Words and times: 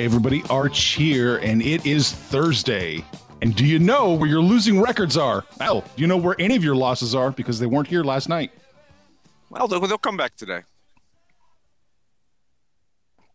Hey, 0.00 0.06
everybody, 0.06 0.42
Arch 0.48 0.82
here, 0.94 1.36
and 1.36 1.60
it 1.60 1.84
is 1.84 2.10
Thursday. 2.10 3.04
And 3.42 3.54
do 3.54 3.66
you 3.66 3.78
know 3.78 4.14
where 4.14 4.30
your 4.30 4.40
losing 4.40 4.80
records 4.80 5.18
are? 5.18 5.44
Well, 5.58 5.82
do 5.82 6.00
you 6.00 6.06
know 6.06 6.16
where 6.16 6.34
any 6.38 6.56
of 6.56 6.64
your 6.64 6.74
losses 6.74 7.14
are 7.14 7.30
because 7.30 7.58
they 7.58 7.66
weren't 7.66 7.86
here 7.86 8.02
last 8.02 8.26
night? 8.26 8.50
Well, 9.50 9.68
they'll, 9.68 9.78
they'll 9.80 9.98
come 9.98 10.16
back 10.16 10.36
today. 10.36 10.62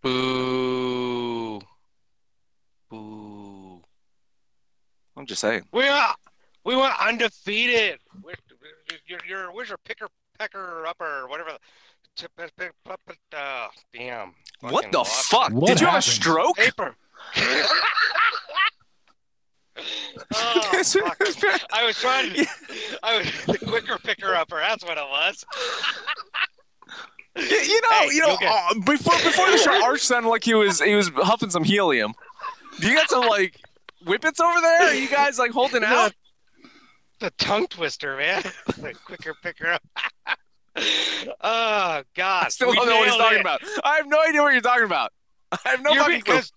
Boo. 0.02 1.62
Boo. 2.90 3.82
I'm 5.16 5.28
just 5.28 5.42
saying. 5.42 5.66
We 5.72 5.88
are, 5.88 6.16
we 6.64 6.76
went 6.76 6.96
undefeated. 7.00 8.00
We're, 8.24 8.34
you're, 9.06 9.20
you're, 9.30 9.54
where's 9.54 9.70
your 9.70 9.78
picker, 9.78 10.08
pecker, 10.40 10.88
upper, 10.88 11.28
whatever? 11.28 11.60
Uh, 13.34 13.68
damn. 13.94 14.34
What 14.62 14.92
the 14.92 15.00
lost. 15.00 15.30
fuck? 15.30 15.52
What 15.52 15.68
Did 15.68 15.82
you 15.82 15.88
have 15.88 16.00
a 16.00 16.02
stroke? 16.02 16.56
Paper. 16.56 16.96
oh, 20.34 20.84
fuck. 20.84 21.18
I 21.74 21.86
was 21.86 21.98
trying 22.00 22.34
to. 22.34 22.48
I 23.04 23.18
was 23.18 23.28
the 23.46 23.58
quicker 23.66 23.98
picker 23.98 24.34
upper. 24.34 24.58
That's 24.58 24.84
what 24.86 24.98
it 24.98 25.04
was. 25.10 25.46
You, 27.38 27.44
you 27.44 27.82
know, 27.82 27.90
Hey, 27.92 28.08
you 28.12 28.22
know. 28.22 28.38
you'll 28.40 28.50
uh, 28.50 28.74
before 28.86 29.18
before 29.18 29.52
the 29.52 29.58
show, 29.58 29.84
Arch 29.84 30.00
sounded 30.02 30.30
like 30.30 30.44
he 30.44 30.54
was 30.54 30.82
he 30.82 30.96
was 30.96 31.10
huffing 31.16 31.50
some 31.50 31.66
helium. 31.66 32.14
Do 32.80 32.88
you 32.88 32.96
got 32.96 33.10
some 33.10 33.28
like 33.28 33.60
whippets 34.06 34.40
over 34.40 34.62
there? 34.62 34.82
Are 34.84 34.94
you 34.94 35.10
guys 35.10 35.38
like 35.38 35.52
holding 35.52 35.84
out? 35.84 36.14
The 37.20 37.32
tongue 37.32 37.68
twister, 37.68 38.16
man. 38.18 38.44
the 38.78 38.94
quicker 39.06 39.34
picker 39.42 39.68
up. 39.68 39.84
Oh 40.78 42.04
God. 42.16 42.46
I 42.46 42.50
still 42.50 42.70
we 42.70 42.76
don't 42.76 42.90
know 42.90 42.98
what 42.98 43.08
he's 43.08 43.18
talking 43.18 43.38
it. 43.38 43.42
about. 43.42 43.62
I 43.84 43.96
have 43.98 44.08
no 44.08 44.18
idea 44.28 44.42
what 44.42 44.54
you're 44.54 44.62
talking 44.62 44.86
about. 44.86 45.12
I 45.52 45.58
have 45.70 45.82
no 45.82 45.92
You're 45.92 46.04
fucking 46.04 46.22
clue. 46.22 46.34
because 46.36 46.52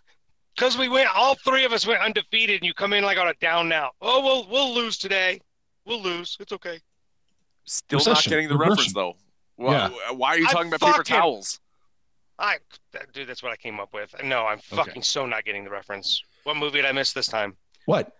because 0.56 0.76
we 0.78 0.88
went 0.88 1.08
all 1.14 1.36
three 1.36 1.64
of 1.64 1.72
us 1.72 1.86
went 1.86 2.00
undefeated 2.02 2.56
and 2.60 2.66
you 2.66 2.74
come 2.74 2.92
in 2.92 3.04
like 3.04 3.18
on 3.18 3.28
a 3.28 3.34
down 3.34 3.68
now. 3.68 3.90
Oh 4.00 4.22
we'll 4.24 4.48
we'll 4.48 4.74
lose 4.74 4.98
today. 4.98 5.40
We'll 5.84 6.02
lose. 6.02 6.36
It's 6.40 6.52
okay. 6.52 6.80
Still 7.64 8.00
not 8.04 8.22
getting 8.24 8.48
the 8.48 8.54
Regression. 8.54 8.70
reference 8.70 8.92
though. 8.94 9.16
Why, 9.56 9.88
why 10.12 10.28
are 10.30 10.38
you 10.38 10.46
I 10.48 10.52
talking 10.52 10.68
about 10.68 10.80
paper 10.80 10.92
fucking- 10.98 11.16
towels? 11.16 11.60
I 12.38 12.58
dude, 13.12 13.28
that's 13.28 13.42
what 13.42 13.50
I 13.52 13.56
came 13.56 13.80
up 13.80 13.92
with. 13.92 14.14
No, 14.22 14.46
I'm 14.46 14.58
fucking 14.60 15.02
so 15.02 15.26
not 15.26 15.44
getting 15.44 15.64
the 15.64 15.70
reference. 15.70 16.22
What 16.44 16.56
movie 16.56 16.76
did 16.78 16.84
I 16.86 16.92
miss 16.92 17.12
this 17.12 17.26
time? 17.26 17.56
What? 17.86 18.12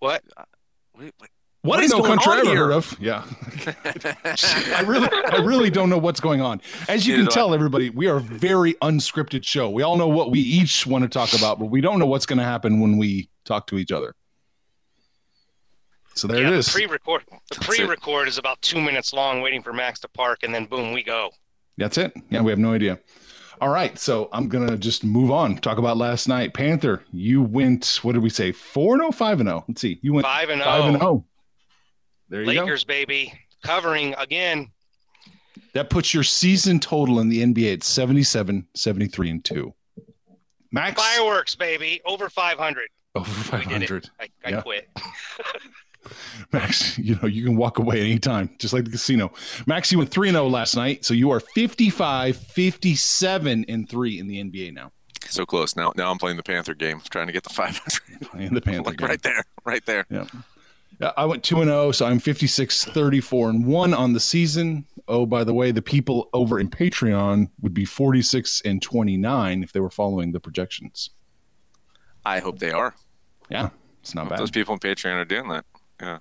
What? 0.00 0.22
Uh, 0.36 0.42
wait, 0.98 1.14
wait. 1.20 1.30
What 1.66 1.82
is 1.82 1.90
no 1.90 1.98
going 1.98 2.18
country 2.18 2.32
I 2.32 2.34
on 2.34 2.40
ever 2.40 2.50
here? 2.50 2.64
heard 2.64 2.72
of? 2.72 2.96
Yeah. 3.00 3.24
I 4.76 4.84
really, 4.86 5.08
I 5.32 5.38
really 5.38 5.70
don't 5.70 5.90
know 5.90 5.98
what's 5.98 6.20
going 6.20 6.40
on. 6.40 6.60
As 6.88 7.06
you 7.06 7.14
Neither 7.14 7.24
can 7.24 7.30
do 7.30 7.34
tell, 7.34 7.54
everybody, 7.54 7.90
we 7.90 8.06
are 8.06 8.16
a 8.16 8.20
very 8.20 8.74
unscripted 8.74 9.44
show. 9.44 9.68
We 9.68 9.82
all 9.82 9.96
know 9.96 10.08
what 10.08 10.30
we 10.30 10.38
each 10.40 10.86
want 10.86 11.02
to 11.02 11.08
talk 11.08 11.32
about, 11.32 11.58
but 11.58 11.66
we 11.66 11.80
don't 11.80 11.98
know 11.98 12.06
what's 12.06 12.26
going 12.26 12.38
to 12.38 12.44
happen 12.44 12.80
when 12.80 12.98
we 12.98 13.28
talk 13.44 13.66
to 13.68 13.78
each 13.78 13.90
other. 13.90 14.14
So 16.14 16.28
there 16.28 16.40
yeah, 16.42 16.50
it 16.50 16.64
the 16.64 16.70
pre-record. 16.70 17.24
The 17.50 17.60
pre-record 17.60 18.28
is 18.28 18.38
about 18.38 18.62
two 18.62 18.80
minutes 18.80 19.12
long, 19.12 19.42
waiting 19.42 19.62
for 19.62 19.72
Max 19.72 20.00
to 20.00 20.08
park, 20.08 20.44
and 20.44 20.54
then 20.54 20.64
boom, 20.64 20.92
we 20.92 21.02
go. 21.02 21.30
That's 21.76 21.98
it. 21.98 22.14
Yeah, 22.30 22.40
we 22.40 22.50
have 22.52 22.58
no 22.58 22.72
idea. 22.72 22.98
All 23.60 23.68
right, 23.68 23.98
so 23.98 24.28
I'm 24.32 24.48
gonna 24.48 24.76
just 24.78 25.04
move 25.04 25.30
on. 25.30 25.56
Talk 25.58 25.76
about 25.76 25.96
last 25.98 26.26
night. 26.26 26.54
Panther, 26.54 27.04
you 27.12 27.42
went. 27.42 28.00
What 28.02 28.12
did 28.12 28.22
we 28.22 28.30
say? 28.30 28.52
Four 28.52 28.94
and 28.94 29.02
0, 29.02 29.12
5 29.12 29.40
and 29.40 29.48
zero. 29.48 29.64
Let's 29.68 29.80
see. 29.80 29.98
You 30.02 30.14
went 30.14 30.26
Five 30.26 30.48
and 30.48 30.62
oh. 30.62 30.64
five 30.64 30.84
and 30.84 30.96
oh, 30.96 31.00
zero. 31.00 31.24
There 32.28 32.42
you 32.42 32.54
go. 32.54 32.60
Lakers 32.62 32.84
baby, 32.84 33.32
covering 33.62 34.14
again. 34.18 34.70
That 35.74 35.90
puts 35.90 36.12
your 36.14 36.22
season 36.22 36.80
total 36.80 37.20
in 37.20 37.28
the 37.28 37.42
NBA 37.42 37.74
at 37.74 37.82
77, 37.82 38.66
73, 38.74 39.30
and 39.30 39.44
2. 39.44 39.74
Max 40.72 41.00
Fireworks 41.00 41.54
baby, 41.54 42.00
over 42.04 42.28
500. 42.28 42.88
over 43.14 43.56
We 43.56 43.64
did 43.64 43.82
it. 43.82 43.88
500. 43.88 44.10
I, 44.20 44.28
I 44.44 44.50
Yeah. 44.50 44.60
quit. 44.62 44.88
Max, 46.52 46.96
you 46.98 47.16
know, 47.20 47.26
you 47.26 47.44
can 47.44 47.56
walk 47.56 47.78
away 47.78 48.00
anytime, 48.00 48.50
just 48.58 48.72
like 48.72 48.84
the 48.84 48.90
casino. 48.92 49.32
Max, 49.66 49.90
you 49.90 49.98
went 49.98 50.10
3 50.10 50.30
0 50.30 50.46
last 50.48 50.76
night. 50.76 51.04
So 51.04 51.14
you 51.14 51.30
are 51.32 51.40
55, 51.40 52.36
57, 52.36 53.64
and 53.68 53.88
3 53.88 54.18
in 54.20 54.28
the 54.28 54.42
NBA 54.44 54.72
now. 54.72 54.92
So 55.28 55.44
close. 55.44 55.74
Now 55.74 55.92
now 55.96 56.10
I'm 56.12 56.18
playing 56.18 56.36
the 56.36 56.42
Panther 56.44 56.74
game, 56.74 57.00
trying 57.10 57.26
to 57.26 57.32
get 57.32 57.42
the 57.42 57.50
500. 57.50 58.30
Playing 58.30 58.54
the 58.54 58.60
Panther 58.62 58.82
like 58.90 58.98
game. 58.98 59.08
right 59.08 59.22
there, 59.22 59.44
right 59.64 59.84
there. 59.84 60.06
Yeah. 60.08 60.26
I 61.00 61.24
went 61.26 61.44
2 61.44 61.60
and 61.60 61.68
0, 61.68 61.92
so 61.92 62.06
I'm 62.06 62.18
56, 62.18 62.84
34 62.86 63.50
and 63.50 63.66
1 63.66 63.94
on 63.94 64.12
the 64.14 64.20
season. 64.20 64.86
Oh, 65.08 65.26
by 65.26 65.44
the 65.44 65.52
way, 65.52 65.70
the 65.70 65.82
people 65.82 66.28
over 66.32 66.58
in 66.58 66.70
Patreon 66.70 67.50
would 67.60 67.74
be 67.74 67.84
46 67.84 68.62
and 68.64 68.80
29 68.80 69.62
if 69.62 69.72
they 69.72 69.80
were 69.80 69.90
following 69.90 70.32
the 70.32 70.40
projections. 70.40 71.10
I 72.24 72.38
hope 72.38 72.58
they 72.58 72.70
are. 72.70 72.94
Yeah, 73.50 73.70
it's 74.00 74.14
not 74.14 74.28
bad. 74.28 74.38
those 74.38 74.50
people 74.50 74.72
on 74.72 74.78
Patreon 74.78 75.14
are 75.14 75.24
doing 75.24 75.48
that. 75.48 75.64
Yeah. 76.00 76.18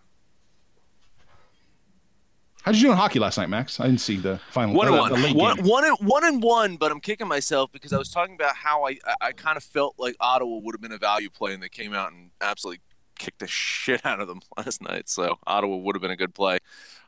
How 2.62 2.72
did 2.72 2.82
you 2.82 2.88
do 2.88 2.92
in 2.92 2.98
hockey 2.98 3.20
last 3.20 3.38
night, 3.38 3.48
Max? 3.48 3.80
I 3.80 3.86
didn't 3.86 4.02
see 4.02 4.18
the 4.18 4.40
final. 4.50 4.74
One 4.74 4.88
and 4.88 4.98
uh, 4.98 5.00
one. 5.00 5.36
One, 5.36 5.58
one 5.64 5.86
and 5.86 5.98
one 6.00 6.24
and 6.26 6.42
one, 6.42 6.78
but 6.78 6.92
I'm 6.92 7.00
kicking 7.00 7.28
myself 7.28 7.72
because 7.72 7.94
I 7.94 7.98
was 7.98 8.10
talking 8.10 8.34
about 8.34 8.56
how 8.56 8.88
I, 8.88 8.98
I, 9.06 9.16
I 9.22 9.32
kind 9.34 9.56
of 9.56 9.64
felt 9.64 9.96
like 10.00 10.16
Ottawa 10.20 10.58
would 10.58 10.74
have 10.74 10.82
been 10.82 10.92
a 10.92 10.98
value 10.98 11.30
play, 11.30 11.54
and 11.54 11.62
they 11.62 11.70
came 11.70 11.94
out 11.94 12.12
and 12.12 12.32
absolutely 12.42 12.82
kicked 13.18 13.40
the 13.40 13.48
shit 13.50 14.06
out 14.06 14.20
of 14.20 14.28
them 14.28 14.42
last 14.58 14.82
night. 14.82 15.10
So 15.10 15.38
Ottawa 15.48 15.76
would 15.78 15.96
have 15.96 16.02
been 16.02 16.12
a 16.12 16.16
good 16.18 16.34
play, 16.36 16.58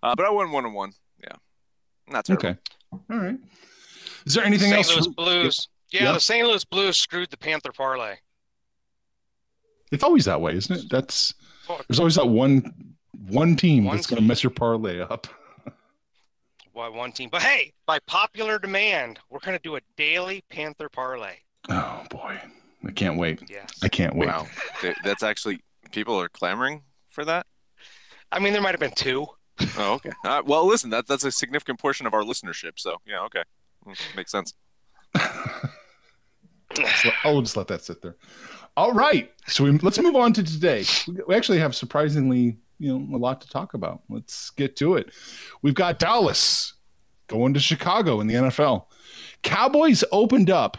uh, 0.03 0.15
but 0.15 0.25
I 0.25 0.29
won 0.29 0.51
one 0.51 0.65
and 0.65 0.73
one. 0.73 0.93
Yeah, 1.21 1.35
not 2.07 2.25
terrible. 2.25 2.47
Okay. 2.49 2.57
All 2.91 3.17
right. 3.17 3.37
Is 4.25 4.33
there 4.33 4.43
anything 4.45 4.71
St. 4.71 4.77
else? 4.87 4.95
Louis 4.95 5.07
Blues. 5.15 5.67
Yeah, 5.91 6.03
Yep. 6.05 6.13
the 6.15 6.19
St. 6.19 6.47
Louis 6.47 6.65
Blues 6.65 6.97
screwed 6.97 7.29
the 7.29 7.37
Panther 7.37 7.71
parlay. 7.71 8.15
It's 9.91 10.03
always 10.03 10.25
that 10.25 10.41
way, 10.41 10.53
isn't 10.55 10.75
it? 10.77 10.89
That's 10.89 11.33
there's 11.87 11.99
always 11.99 12.15
that 12.15 12.27
one 12.27 12.95
one 13.29 13.55
team 13.55 13.85
One 13.85 13.95
that's 13.95 14.07
going 14.07 14.21
to 14.21 14.27
mess 14.27 14.43
your 14.43 14.51
parlay 14.51 14.99
up. 15.01 15.27
Why 16.73 16.89
one 16.89 17.11
team? 17.11 17.29
But 17.31 17.41
hey, 17.41 17.73
by 17.85 17.99
popular 18.05 18.59
demand, 18.59 19.19
we're 19.29 19.39
gonna 19.39 19.59
do 19.59 19.77
a 19.77 19.79
daily 19.95 20.43
Panther 20.49 20.89
parlay. 20.89 21.35
Oh 21.69 22.03
boy, 22.09 22.39
I 22.85 22.91
can't 22.91 23.17
wait. 23.17 23.41
Yes. 23.49 23.71
I 23.81 23.87
can't 23.89 24.15
wait. 24.15 24.27
Wow, 24.27 24.45
that's 25.03 25.23
actually 25.23 25.59
people 25.91 26.19
are 26.19 26.29
clamoring 26.29 26.83
for 27.09 27.25
that. 27.25 27.45
I 28.31 28.39
mean, 28.39 28.53
there 28.53 28.61
might 28.61 28.71
have 28.71 28.79
been 28.79 28.91
two. 28.95 29.27
Oh, 29.77 29.93
okay. 29.93 30.11
Uh, 30.25 30.41
well, 30.45 30.65
listen, 30.67 30.89
that 30.91 31.07
that's 31.07 31.23
a 31.23 31.31
significant 31.31 31.79
portion 31.79 32.05
of 32.07 32.13
our 32.13 32.21
listenership. 32.23 32.73
So 32.77 32.97
yeah, 33.05 33.21
okay, 33.23 33.43
Mm, 33.85 34.15
makes 34.15 34.31
sense. 34.31 34.53
So 37.01 37.09
I'll 37.23 37.41
just 37.41 37.57
let 37.57 37.67
that 37.69 37.81
sit 37.83 38.01
there. 38.01 38.15
All 38.75 38.91
right, 38.93 39.31
so 39.47 39.63
we, 39.63 39.71
let's 39.79 39.97
move 39.99 40.15
on 40.15 40.33
to 40.33 40.43
today. 40.43 40.83
We- 41.07 41.21
We 41.27 41.35
actually 41.35 41.59
have 41.59 41.75
surprisingly, 41.75 42.57
you 42.77 42.99
know, 42.99 43.15
a 43.15 43.17
lot 43.17 43.41
to 43.41 43.49
talk 43.49 43.73
about. 43.73 44.01
Let's 44.09 44.51
get 44.51 44.75
to 44.77 44.95
it. 44.95 45.11
We've 45.61 45.73
got 45.73 45.97
Dallas 45.97 46.73
going 47.27 47.53
to 47.55 47.59
Chicago 47.59 48.19
in 48.21 48.27
the 48.27 48.35
NFL. 48.35 48.85
Cowboys 49.41 50.03
opened 50.11 50.49
up 50.51 50.77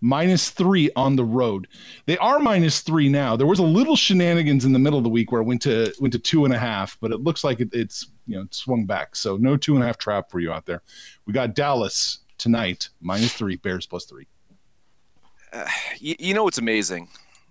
minus 0.00 0.50
three 0.50 0.90
on 0.96 1.16
the 1.16 1.24
road. 1.24 1.68
They 2.06 2.18
are 2.18 2.38
minus 2.38 2.80
three 2.80 3.08
now. 3.08 3.36
There 3.36 3.46
was 3.46 3.58
a 3.58 3.64
little 3.64 3.96
shenanigans 3.96 4.64
in 4.64 4.72
the 4.72 4.78
middle 4.78 4.98
of 4.98 5.04
the 5.04 5.10
week 5.10 5.32
where 5.32 5.40
it 5.40 5.44
went 5.44 5.62
to 5.62 5.92
went 6.00 6.12
to 6.12 6.18
two 6.18 6.44
and 6.44 6.54
a 6.54 6.58
half, 6.58 6.96
but 7.00 7.12
it 7.12 7.20
looks 7.20 7.44
like 7.44 7.60
it, 7.60 7.68
it's 7.72 8.10
you 8.26 8.36
know 8.36 8.46
swung 8.50 8.86
back. 8.86 9.16
So 9.16 9.36
no 9.36 9.56
two 9.56 9.74
and 9.74 9.82
a 9.82 9.86
half 9.86 9.98
trap 9.98 10.30
for 10.30 10.40
you 10.40 10.52
out 10.52 10.66
there. 10.66 10.82
We 11.26 11.32
got 11.32 11.54
Dallas 11.54 12.20
tonight 12.38 12.90
minus 13.00 13.32
three, 13.32 13.56
Bears 13.56 13.86
plus 13.86 14.04
three. 14.04 14.26
You, 15.98 16.14
you 16.18 16.34
know 16.34 16.44
what's 16.44 16.58
amazing 16.58 17.08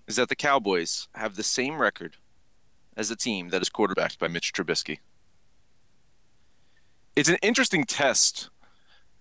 is 0.08 0.18
that 0.18 0.30
the 0.30 0.36
Cowboys 0.36 1.08
have 1.16 1.36
the 1.36 1.44
same 1.44 1.80
record 1.80 2.18
as 2.96 3.10
a 3.10 3.16
team 3.16 3.50
that 3.50 3.62
is 3.62 3.70
quarterbacked 3.70 4.20
by 4.20 4.28
Mitch 4.28 4.54
Trubisky. 4.54 5.00
It's 7.16 7.30
an 7.30 7.38
interesting 7.42 7.86
test 7.86 8.50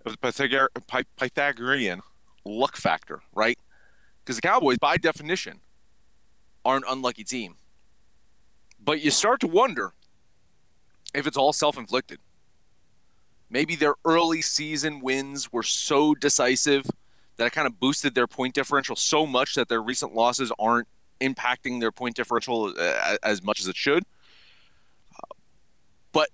of 0.04 0.12
the 0.12 0.18
Pythagor- 0.18 0.68
Py- 0.86 1.06
Pythagorean 1.16 2.02
luck 2.44 2.76
factor, 2.76 3.22
right? 3.34 3.58
Because 4.22 4.36
the 4.36 4.42
Cowboys, 4.42 4.78
by 4.78 4.96
definition, 4.96 5.60
are 6.64 6.76
an 6.76 6.84
unlucky 6.88 7.24
team. 7.24 7.56
But 8.82 9.00
you 9.00 9.10
start 9.10 9.40
to 9.40 9.46
wonder 9.46 9.92
if 11.14 11.26
it's 11.26 11.36
all 11.36 11.52
self 11.52 11.78
inflicted. 11.78 12.18
Maybe 13.50 13.76
their 13.76 13.94
early 14.04 14.42
season 14.42 15.00
wins 15.00 15.52
were 15.52 15.62
so 15.62 16.14
decisive 16.14 16.86
that 17.36 17.46
it 17.46 17.52
kind 17.52 17.66
of 17.66 17.78
boosted 17.78 18.14
their 18.14 18.26
point 18.26 18.54
differential 18.54 18.96
so 18.96 19.26
much 19.26 19.54
that 19.54 19.68
their 19.68 19.82
recent 19.82 20.14
losses 20.14 20.52
aren't 20.58 20.88
impacting 21.20 21.80
their 21.80 21.92
point 21.92 22.16
differential 22.16 22.74
uh, 22.78 23.16
as 23.22 23.42
much 23.42 23.60
as 23.60 23.68
it 23.68 23.76
should. 23.76 24.04
But 26.12 26.30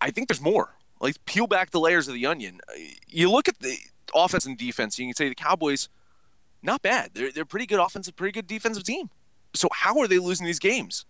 I 0.00 0.10
think 0.10 0.28
there's 0.28 0.40
more. 0.40 0.74
Like 1.00 1.22
peel 1.26 1.46
back 1.46 1.70
the 1.70 1.80
layers 1.80 2.08
of 2.08 2.14
the 2.14 2.26
onion. 2.26 2.60
You 3.06 3.30
look 3.30 3.48
at 3.48 3.58
the 3.58 3.76
offense 4.14 4.46
and 4.46 4.56
defense, 4.56 4.98
you 4.98 5.06
can 5.06 5.14
say 5.14 5.28
the 5.28 5.34
Cowboys, 5.34 5.88
not 6.62 6.82
bad. 6.82 7.10
They're 7.14 7.32
they're 7.32 7.44
pretty 7.44 7.66
good 7.66 7.80
offensive, 7.80 8.16
pretty 8.16 8.32
good 8.32 8.46
defensive 8.46 8.84
team. 8.84 9.10
So 9.54 9.68
how 9.72 9.98
are 9.98 10.08
they 10.08 10.18
losing 10.18 10.46
these 10.46 10.58
games? 10.58 11.04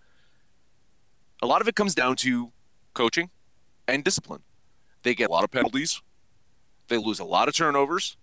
A 1.43 1.47
lot 1.47 1.61
of 1.61 1.69
it 1.69 1.75
comes 1.75 1.95
down 1.95 2.17
to 2.17 2.53
coaching 2.95 3.31
and 3.87 4.03
discipline. 4.03 4.43
They 5.03 5.15
get 5.15 5.29
a 5.29 5.33
lot 5.33 5.45
of 5.45 5.51
penalties. 5.51 6.01
They 6.89 6.97
lose 6.97 7.19
a 7.19 7.25
lot 7.25 7.49
of 7.49 7.55
turnovers 7.55 8.17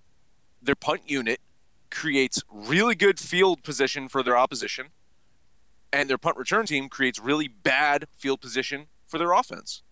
their 0.63 0.75
punt 0.75 1.01
unit 1.05 1.39
creates 1.91 2.41
really 2.49 2.95
good 2.95 3.19
field 3.19 3.63
position 3.63 4.07
for 4.07 4.23
their 4.23 4.37
opposition, 4.37 4.87
and 5.91 6.09
their 6.09 6.17
punt 6.17 6.37
return 6.37 6.65
team 6.65 6.89
creates 6.89 7.19
really 7.19 7.47
bad 7.47 8.07
field 8.17 8.41
position 8.41 8.87
for 9.05 9.17
their 9.17 9.33
offense. 9.33 9.83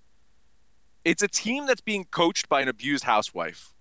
It's 1.04 1.22
a 1.22 1.28
team 1.28 1.68
that's 1.68 1.82
being 1.82 2.06
coached 2.06 2.48
by 2.48 2.62
an 2.62 2.68
abused 2.68 3.04
housewife, 3.04 3.74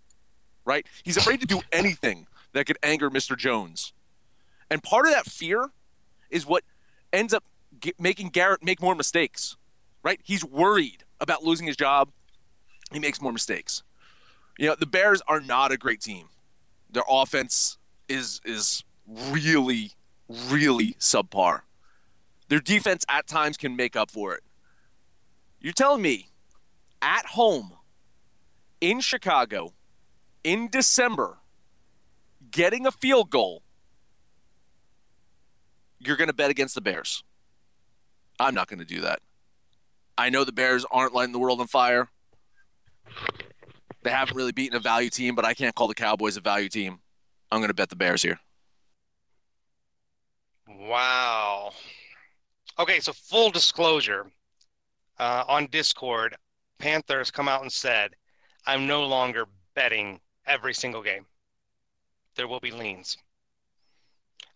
right? 0.70 0.86
He's 1.02 1.16
afraid 1.16 1.40
to 1.40 1.46
do 1.46 1.60
anything 1.72 2.26
that 2.52 2.66
could 2.66 2.78
anger 2.82 3.10
Mr. 3.10 3.36
Jones. 3.36 3.92
And 4.70 4.82
part 4.82 5.06
of 5.06 5.12
that 5.12 5.26
fear 5.26 5.70
is 6.30 6.46
what 6.46 6.64
ends 7.12 7.34
up 7.34 7.44
ge- 7.80 7.92
making 7.98 8.28
Garrett 8.28 8.62
make 8.62 8.80
more 8.80 8.94
mistakes, 8.94 9.56
right? 10.02 10.20
He's 10.22 10.44
worried 10.44 11.04
about 11.20 11.42
losing 11.42 11.66
his 11.66 11.76
job. 11.76 12.10
He 12.92 13.00
makes 13.00 13.20
more 13.20 13.32
mistakes. 13.32 13.82
You 14.58 14.68
know, 14.68 14.76
the 14.78 14.86
Bears 14.86 15.22
are 15.26 15.40
not 15.40 15.72
a 15.72 15.76
great 15.76 16.00
team 16.00 16.28
their 16.92 17.04
offense 17.08 17.78
is 18.08 18.40
is 18.44 18.84
really 19.06 19.92
really 20.28 20.94
subpar. 20.98 21.62
Their 22.48 22.60
defense 22.60 23.04
at 23.08 23.26
times 23.26 23.56
can 23.56 23.76
make 23.76 23.96
up 23.96 24.10
for 24.10 24.34
it. 24.34 24.42
You're 25.60 25.72
telling 25.72 26.02
me 26.02 26.28
at 27.02 27.26
home 27.26 27.72
in 28.80 29.00
Chicago 29.00 29.72
in 30.44 30.68
December 30.68 31.38
getting 32.50 32.86
a 32.86 32.90
field 32.90 33.30
goal 33.30 33.62
you're 36.00 36.16
going 36.16 36.28
to 36.28 36.34
bet 36.34 36.50
against 36.50 36.74
the 36.74 36.80
Bears. 36.80 37.22
I'm 38.40 38.54
not 38.54 38.68
going 38.68 38.78
to 38.78 38.86
do 38.86 39.02
that. 39.02 39.20
I 40.16 40.30
know 40.30 40.44
the 40.44 40.52
Bears 40.52 40.84
aren't 40.90 41.12
lighting 41.12 41.32
the 41.32 41.38
world 41.38 41.60
on 41.60 41.66
fire. 41.66 42.08
They 44.02 44.10
haven't 44.10 44.34
really 44.34 44.52
beaten 44.52 44.76
a 44.76 44.80
value 44.80 45.10
team, 45.10 45.34
but 45.34 45.44
I 45.44 45.52
can't 45.52 45.74
call 45.74 45.88
the 45.88 45.94
Cowboys 45.94 46.38
a 46.38 46.40
value 46.40 46.70
team. 46.70 47.00
I'm 47.52 47.60
going 47.60 47.68
to 47.68 47.74
bet 47.74 47.90
the 47.90 47.96
Bears 47.96 48.22
here. 48.22 48.40
Wow. 50.66 51.72
Okay, 52.78 53.00
so 53.00 53.12
full 53.12 53.50
disclosure, 53.50 54.30
uh, 55.18 55.44
on 55.46 55.66
Discord, 55.66 56.34
Panthers 56.78 57.30
come 57.30 57.46
out 57.46 57.60
and 57.60 57.70
said, 57.70 58.14
I'm 58.66 58.86
no 58.86 59.04
longer 59.04 59.44
betting 59.74 60.18
every 60.50 60.74
single 60.74 61.02
game. 61.02 61.26
There 62.36 62.48
will 62.48 62.60
be 62.60 62.72
leans. 62.72 63.16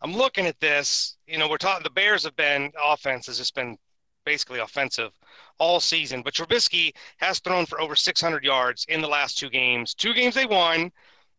I'm 0.00 0.12
looking 0.12 0.46
at 0.46 0.60
this, 0.60 1.16
you 1.26 1.38
know, 1.38 1.48
we're 1.48 1.56
talking 1.56 1.84
the 1.84 1.90
Bears 1.90 2.24
have 2.24 2.36
been 2.36 2.72
offense 2.82 3.26
has 3.26 3.38
just 3.38 3.54
been 3.54 3.78
basically 4.26 4.58
offensive 4.58 5.12
all 5.58 5.80
season, 5.80 6.22
but 6.22 6.34
Trubisky 6.34 6.92
has 7.18 7.38
thrown 7.38 7.66
for 7.66 7.80
over 7.80 7.94
600 7.94 8.44
yards 8.44 8.84
in 8.88 9.00
the 9.00 9.08
last 9.08 9.38
two 9.38 9.50
games. 9.50 9.94
Two 9.94 10.12
games 10.12 10.34
they 10.34 10.46
won 10.46 10.90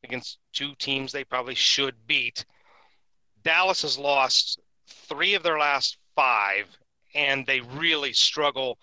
against 0.03 0.39
two 0.53 0.73
teams 0.79 1.11
they 1.11 1.23
probably 1.23 1.55
should 1.55 1.95
beat. 2.07 2.45
Dallas 3.43 3.81
has 3.81 3.97
lost 3.97 4.59
three 4.87 5.33
of 5.33 5.43
their 5.43 5.59
last 5.59 5.97
five, 6.15 6.65
and 7.13 7.45
they 7.45 7.59
really 7.59 8.13
struggle 8.13 8.79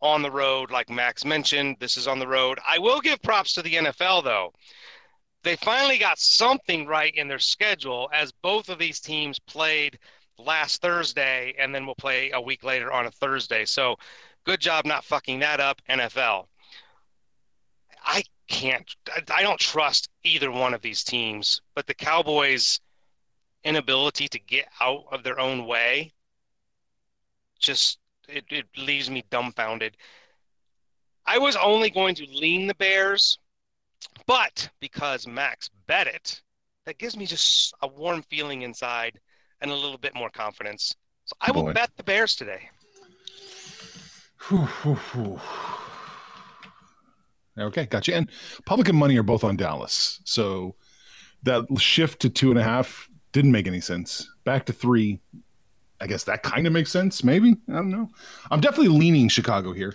on 0.00 0.22
the 0.22 0.30
road. 0.30 0.70
Like 0.70 0.88
Max 0.88 1.24
mentioned, 1.24 1.76
this 1.80 1.96
is 1.96 2.06
on 2.06 2.18
the 2.18 2.28
road. 2.28 2.58
I 2.66 2.78
will 2.78 3.00
give 3.00 3.20
props 3.22 3.54
to 3.54 3.62
the 3.62 3.74
NFL, 3.74 4.24
though. 4.24 4.52
They 5.46 5.54
finally 5.54 5.96
got 5.96 6.18
something 6.18 6.88
right 6.88 7.14
in 7.14 7.28
their 7.28 7.38
schedule 7.38 8.10
as 8.12 8.32
both 8.32 8.68
of 8.68 8.80
these 8.80 8.98
teams 8.98 9.38
played 9.38 9.96
last 10.38 10.82
Thursday 10.82 11.54
and 11.56 11.72
then 11.72 11.86
we'll 11.86 11.94
play 11.94 12.32
a 12.32 12.40
week 12.40 12.64
later 12.64 12.90
on 12.90 13.06
a 13.06 13.12
Thursday. 13.12 13.64
So 13.64 13.94
good 14.42 14.60
job 14.60 14.86
not 14.86 15.04
fucking 15.04 15.38
that 15.38 15.60
up, 15.60 15.80
NFL. 15.88 16.48
I 18.04 18.24
can't, 18.48 18.92
I 19.32 19.42
don't 19.42 19.60
trust 19.60 20.08
either 20.24 20.50
one 20.50 20.74
of 20.74 20.82
these 20.82 21.04
teams, 21.04 21.62
but 21.76 21.86
the 21.86 21.94
Cowboys' 21.94 22.80
inability 23.62 24.26
to 24.26 24.40
get 24.40 24.66
out 24.80 25.04
of 25.12 25.22
their 25.22 25.38
own 25.38 25.64
way 25.64 26.12
just 27.60 28.00
it, 28.28 28.46
it 28.50 28.66
leaves 28.76 29.08
me 29.08 29.24
dumbfounded. 29.30 29.96
I 31.24 31.38
was 31.38 31.54
only 31.54 31.90
going 31.90 32.16
to 32.16 32.26
lean 32.32 32.66
the 32.66 32.74
Bears, 32.74 33.38
but 34.26 34.68
because 34.80 35.26
Max 35.26 35.70
bet 35.86 36.06
it, 36.06 36.40
that 36.86 36.98
gives 36.98 37.16
me 37.16 37.26
just 37.26 37.74
a 37.82 37.88
warm 37.88 38.22
feeling 38.22 38.62
inside 38.62 39.18
and 39.60 39.70
a 39.70 39.74
little 39.74 39.98
bit 39.98 40.14
more 40.14 40.30
confidence. 40.30 40.94
So 41.24 41.34
I 41.40 41.50
will 41.50 41.64
Boy. 41.64 41.72
bet 41.72 41.90
the 41.96 42.04
Bears 42.04 42.36
today. 42.36 42.68
Okay, 47.58 47.86
gotcha. 47.86 48.14
And 48.14 48.30
public 48.64 48.88
and 48.88 48.98
money 48.98 49.16
are 49.16 49.22
both 49.22 49.42
on 49.42 49.56
Dallas. 49.56 50.20
So 50.24 50.76
that 51.42 51.64
shift 51.78 52.20
to 52.20 52.30
two 52.30 52.50
and 52.50 52.58
a 52.58 52.62
half 52.62 53.08
didn't 53.32 53.52
make 53.52 53.66
any 53.66 53.80
sense. 53.80 54.28
Back 54.44 54.66
to 54.66 54.72
three, 54.72 55.20
I 56.00 56.06
guess 56.06 56.24
that 56.24 56.42
kind 56.42 56.66
of 56.66 56.72
makes 56.72 56.90
sense. 56.90 57.24
Maybe 57.24 57.56
I 57.68 57.72
don't 57.72 57.90
know. 57.90 58.10
I'm 58.50 58.60
definitely 58.60 58.96
leaning 58.96 59.28
Chicago 59.28 59.72
here. 59.72 59.94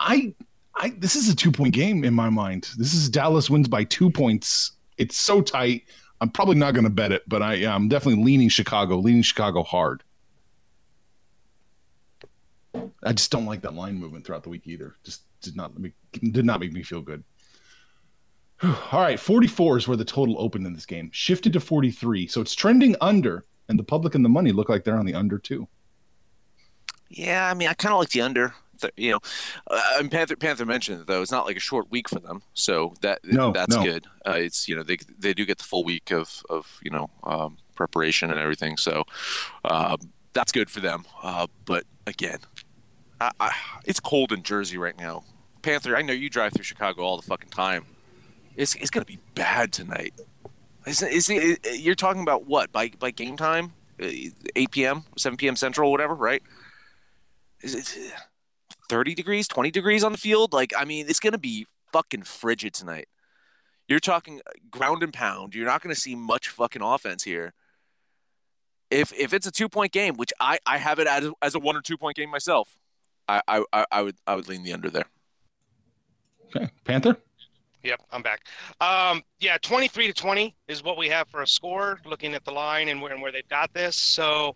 I, 0.00 0.34
I 0.76 0.90
this 0.98 1.16
is 1.16 1.28
a 1.28 1.36
two 1.36 1.52
point 1.52 1.74
game 1.74 2.04
in 2.04 2.14
my 2.14 2.30
mind. 2.30 2.70
This 2.76 2.94
is 2.94 3.08
Dallas 3.08 3.50
wins 3.50 3.68
by 3.68 3.84
two 3.84 4.10
points. 4.10 4.72
It's 4.98 5.16
so 5.16 5.40
tight. 5.40 5.84
I'm 6.20 6.30
probably 6.30 6.54
not 6.54 6.74
going 6.74 6.84
to 6.84 6.90
bet 6.90 7.12
it, 7.12 7.22
but 7.28 7.42
I 7.42 7.54
yeah, 7.54 7.74
I'm 7.74 7.88
definitely 7.88 8.22
leaning 8.24 8.48
Chicago, 8.48 8.96
leaning 8.96 9.22
Chicago 9.22 9.62
hard. 9.62 10.02
I 13.02 13.12
just 13.12 13.30
don't 13.30 13.46
like 13.46 13.62
that 13.62 13.74
line 13.74 13.98
movement 13.98 14.24
throughout 14.24 14.44
the 14.44 14.48
week 14.48 14.66
either. 14.66 14.94
Just 15.04 15.22
did 15.40 15.56
not 15.56 15.78
make 15.78 15.94
did 16.12 16.44
not 16.44 16.60
make 16.60 16.72
me 16.72 16.82
feel 16.82 17.02
good. 17.02 17.24
All 18.62 19.00
right, 19.00 19.18
44 19.18 19.78
is 19.78 19.88
where 19.88 19.96
the 19.96 20.04
total 20.04 20.40
opened 20.40 20.66
in 20.66 20.72
this 20.72 20.86
game. 20.86 21.10
Shifted 21.12 21.52
to 21.54 21.60
43, 21.60 22.28
so 22.28 22.40
it's 22.40 22.54
trending 22.54 22.94
under, 23.00 23.44
and 23.68 23.78
the 23.78 23.84
public 23.84 24.14
and 24.14 24.24
the 24.24 24.28
money 24.28 24.52
look 24.52 24.68
like 24.68 24.84
they're 24.84 24.98
on 24.98 25.06
the 25.06 25.14
under 25.14 25.38
too. 25.38 25.68
Yeah, 27.08 27.50
I 27.50 27.54
mean, 27.54 27.68
I 27.68 27.74
kind 27.74 27.92
of 27.92 27.98
like 27.98 28.10
the 28.10 28.22
under. 28.22 28.54
Th- 28.80 28.92
You 28.96 29.12
know, 29.12 29.18
uh, 29.70 29.80
and 29.98 30.10
Panther 30.10 30.36
Panther 30.36 30.64
mentioned 30.66 31.00
it, 31.00 31.06
though 31.06 31.22
it's 31.22 31.30
not 31.30 31.46
like 31.46 31.56
a 31.56 31.60
short 31.60 31.90
week 31.90 32.08
for 32.08 32.18
them, 32.20 32.42
so 32.54 32.94
that 33.02 33.20
No, 33.24 33.52
that's 33.52 33.76
no. 33.76 33.82
good. 33.84 34.06
Uh, 34.26 34.32
it's 34.32 34.68
you 34.68 34.76
know 34.76 34.82
they 34.82 34.96
they 35.18 35.34
do 35.34 35.44
get 35.44 35.58
the 35.58 35.64
full 35.64 35.84
week 35.84 36.10
of 36.10 36.42
of 36.50 36.80
you 36.82 36.90
know 36.90 37.10
um, 37.24 37.58
preparation 37.74 38.30
and 38.30 38.38
everything, 38.40 38.76
so 38.76 39.04
um, 39.64 39.98
that's 40.32 40.52
good 40.52 40.70
for 40.70 40.80
them. 40.80 41.04
Uh, 41.22 41.46
but 41.64 41.84
again, 42.06 42.38
I, 43.20 43.30
I, 43.38 43.52
it's 43.84 44.00
cold 44.00 44.32
in 44.32 44.42
Jersey 44.42 44.78
right 44.78 44.96
now. 44.98 45.24
Panther, 45.62 45.96
I 45.96 46.02
know 46.02 46.12
you 46.12 46.28
drive 46.28 46.52
through 46.54 46.64
Chicago 46.64 47.02
all 47.02 47.16
the 47.16 47.22
fucking 47.26 47.50
time. 47.50 47.84
It's 48.56 48.74
it's 48.74 48.90
gonna 48.90 49.06
be 49.06 49.18
bad 49.34 49.72
tonight. 49.72 50.14
Is, 50.86 51.00
is 51.02 51.30
it, 51.30 51.60
you're 51.78 51.94
talking 51.94 52.22
about 52.22 52.46
what 52.46 52.72
by 52.72 52.90
by 52.98 53.12
game 53.12 53.36
time, 53.36 53.72
uh, 54.02 54.08
8 54.56 54.70
p.m., 54.72 55.04
7 55.16 55.36
p.m. 55.36 55.54
Central, 55.54 55.90
whatever, 55.92 56.14
right? 56.14 56.42
Is 57.60 57.74
it 57.76 58.12
30 58.92 59.14
degrees, 59.14 59.48
20 59.48 59.70
degrees 59.70 60.04
on 60.04 60.12
the 60.12 60.18
field? 60.18 60.52
Like, 60.52 60.74
I 60.76 60.84
mean, 60.84 61.06
it's 61.08 61.18
gonna 61.18 61.38
be 61.38 61.66
fucking 61.94 62.24
frigid 62.24 62.74
tonight. 62.74 63.08
You're 63.88 64.00
talking 64.00 64.42
ground 64.70 65.02
and 65.02 65.14
pound. 65.14 65.54
You're 65.54 65.64
not 65.64 65.80
gonna 65.80 65.94
see 65.94 66.14
much 66.14 66.50
fucking 66.50 66.82
offense 66.82 67.22
here. 67.22 67.54
If 68.90 69.10
if 69.14 69.32
it's 69.32 69.46
a 69.46 69.50
two 69.50 69.70
point 69.70 69.92
game, 69.92 70.18
which 70.18 70.30
I 70.38 70.58
I 70.66 70.76
have 70.76 70.98
it 70.98 71.06
as, 71.06 71.30
as 71.40 71.54
a 71.54 71.58
one 71.58 71.74
or 71.74 71.80
two 71.80 71.96
point 71.96 72.16
game 72.16 72.28
myself, 72.28 72.76
I 73.26 73.40
I 73.48 73.64
I 73.90 74.02
would 74.02 74.16
I 74.26 74.34
would 74.34 74.46
lean 74.46 74.62
the 74.62 74.74
under 74.74 74.90
there. 74.90 75.06
Okay, 76.54 76.68
Panther. 76.84 77.16
Yep, 77.84 78.02
I'm 78.12 78.22
back. 78.22 78.42
Um, 78.80 79.22
yeah, 79.40 79.56
23 79.60 80.06
to 80.06 80.12
20 80.12 80.54
is 80.68 80.84
what 80.84 80.98
we 80.98 81.08
have 81.08 81.28
for 81.28 81.40
a 81.40 81.46
score. 81.46 81.98
Looking 82.04 82.34
at 82.34 82.44
the 82.44 82.52
line 82.52 82.88
and 82.88 83.00
where 83.00 83.12
and 83.12 83.22
where 83.22 83.32
they've 83.32 83.48
got 83.48 83.72
this, 83.72 83.96
so 83.96 84.54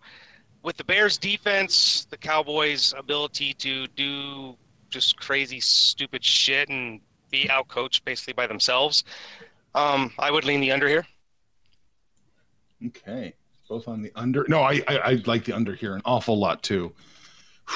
with 0.67 0.77
the 0.77 0.85
Bears' 0.85 1.17
defense, 1.17 2.09
the 2.11 2.17
Cowboys' 2.17 2.93
ability 2.99 3.55
to 3.55 3.87
do 3.95 4.57
just 4.91 5.17
crazy, 5.17 5.61
stupid 5.61 6.25
shit 6.25 6.69
and 6.69 7.01
be 7.31 7.47
outcoached 7.47 8.05
basically 8.05 8.33
by 8.33 8.49
themselves, 8.49 9.05
um, 9.77 10.13
I 10.19 10.33
would 10.33 10.45
lean 10.45 10.61
the 10.61 10.73
under 10.73 10.89
here. 10.89 11.07
Okay, 12.85 13.33
both 13.69 13.87
on 13.87 14.03
the 14.03 14.11
under. 14.17 14.45
No, 14.49 14.63
I, 14.63 14.83
I 14.89 14.99
I 14.99 15.23
like 15.25 15.45
the 15.45 15.53
under 15.53 15.73
here 15.73 15.95
an 15.95 16.03
awful 16.05 16.37
lot 16.37 16.65
too. 16.65 16.93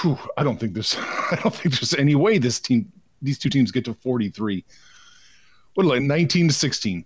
Whew, 0.01 0.19
I 0.37 0.43
don't 0.43 0.59
think 0.59 0.75
there's 0.75 0.97
I 0.99 1.39
don't 1.43 1.55
think 1.55 1.77
there's 1.77 1.95
any 1.95 2.17
way 2.17 2.39
this 2.39 2.59
team 2.59 2.91
these 3.23 3.39
two 3.39 3.51
teams 3.51 3.71
get 3.71 3.85
to 3.85 3.95
43 3.95 4.65
what 5.75 5.85
like 5.85 6.01
19 6.01 6.49
to 6.49 6.55
16 6.55 7.05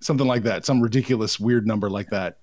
something 0.00 0.26
like 0.26 0.42
that 0.42 0.66
some 0.66 0.82
ridiculous 0.82 1.40
weird 1.40 1.66
number 1.66 1.88
like 1.88 2.10
that 2.10 2.36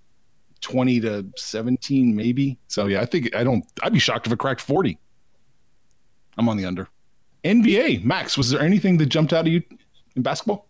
20 0.62 1.00
to 1.02 1.26
17 1.36 2.16
maybe. 2.16 2.58
So 2.68 2.88
yeah 2.88 3.02
i 3.02 3.06
think 3.06 3.36
i 3.36 3.44
don't 3.44 3.66
i'd 3.84 3.94
be 3.94 4.00
shocked 4.00 4.28
if 4.28 4.34
it 4.34 4.40
cracked 4.40 4.62
40 4.62 4.98
i'm 6.38 6.50
on 6.50 6.58
the 6.58 6.66
under. 6.66 6.88
Nba 7.44 8.04
max 8.04 8.38
was 8.38 8.50
there 8.50 8.62
anything 8.62 8.98
that 8.98 9.08
jumped 9.08 9.34
out 9.34 9.46
at 9.46 9.52
you 9.52 9.64
in 10.16 10.22
basketball? 10.22 10.68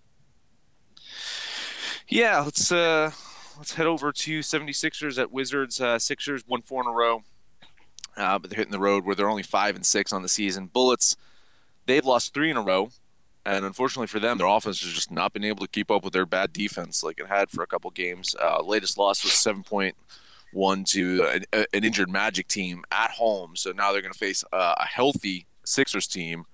Yeah, 2.07 2.39
let's 2.39 2.71
uh 2.71 3.11
let's 3.57 3.73
head 3.73 3.87
over 3.87 4.11
to 4.11 4.39
76ers 4.39 5.19
at 5.19 5.31
Wizards. 5.31 5.81
Uh, 5.81 5.99
Sixers 5.99 6.47
won 6.47 6.61
four 6.61 6.81
in 6.81 6.87
a 6.87 6.91
row, 6.91 7.23
uh, 8.15 8.39
but 8.39 8.49
they're 8.49 8.57
hitting 8.57 8.71
the 8.71 8.79
road 8.79 9.05
where 9.05 9.15
they're 9.15 9.29
only 9.29 9.43
five 9.43 9.75
and 9.75 9.85
six 9.85 10.13
on 10.13 10.21
the 10.21 10.29
season. 10.29 10.67
Bullets, 10.67 11.17
they've 11.85 12.05
lost 12.05 12.33
three 12.33 12.49
in 12.49 12.57
a 12.57 12.61
row, 12.61 12.91
and 13.47 13.65
unfortunately 13.65 14.07
for 14.07 14.19
them, 14.19 14.37
their 14.37 14.47
offense 14.47 14.81
has 14.83 14.91
just 14.93 15.09
not 15.11 15.33
been 15.33 15.43
able 15.43 15.65
to 15.65 15.71
keep 15.71 15.89
up 15.89 16.03
with 16.03 16.13
their 16.13 16.25
bad 16.25 16.53
defense 16.53 17.03
like 17.03 17.19
it 17.19 17.27
had 17.27 17.49
for 17.49 17.63
a 17.63 17.67
couple 17.67 17.89
games. 17.91 18.35
Uh, 18.41 18.61
latest 18.61 18.97
loss 18.97 19.23
was 19.23 19.33
seven 19.33 19.63
point 19.63 19.95
one 20.53 20.83
to 20.89 21.23
an, 21.27 21.43
an 21.73 21.83
injured 21.83 22.09
Magic 22.09 22.47
team 22.47 22.83
at 22.91 23.11
home, 23.11 23.55
so 23.55 23.71
now 23.71 23.91
they're 23.91 24.01
going 24.01 24.13
to 24.13 24.19
face 24.19 24.43
uh, 24.53 24.75
a 24.77 24.85
healthy 24.85 25.45
Sixers 25.65 26.07
team. 26.07 26.45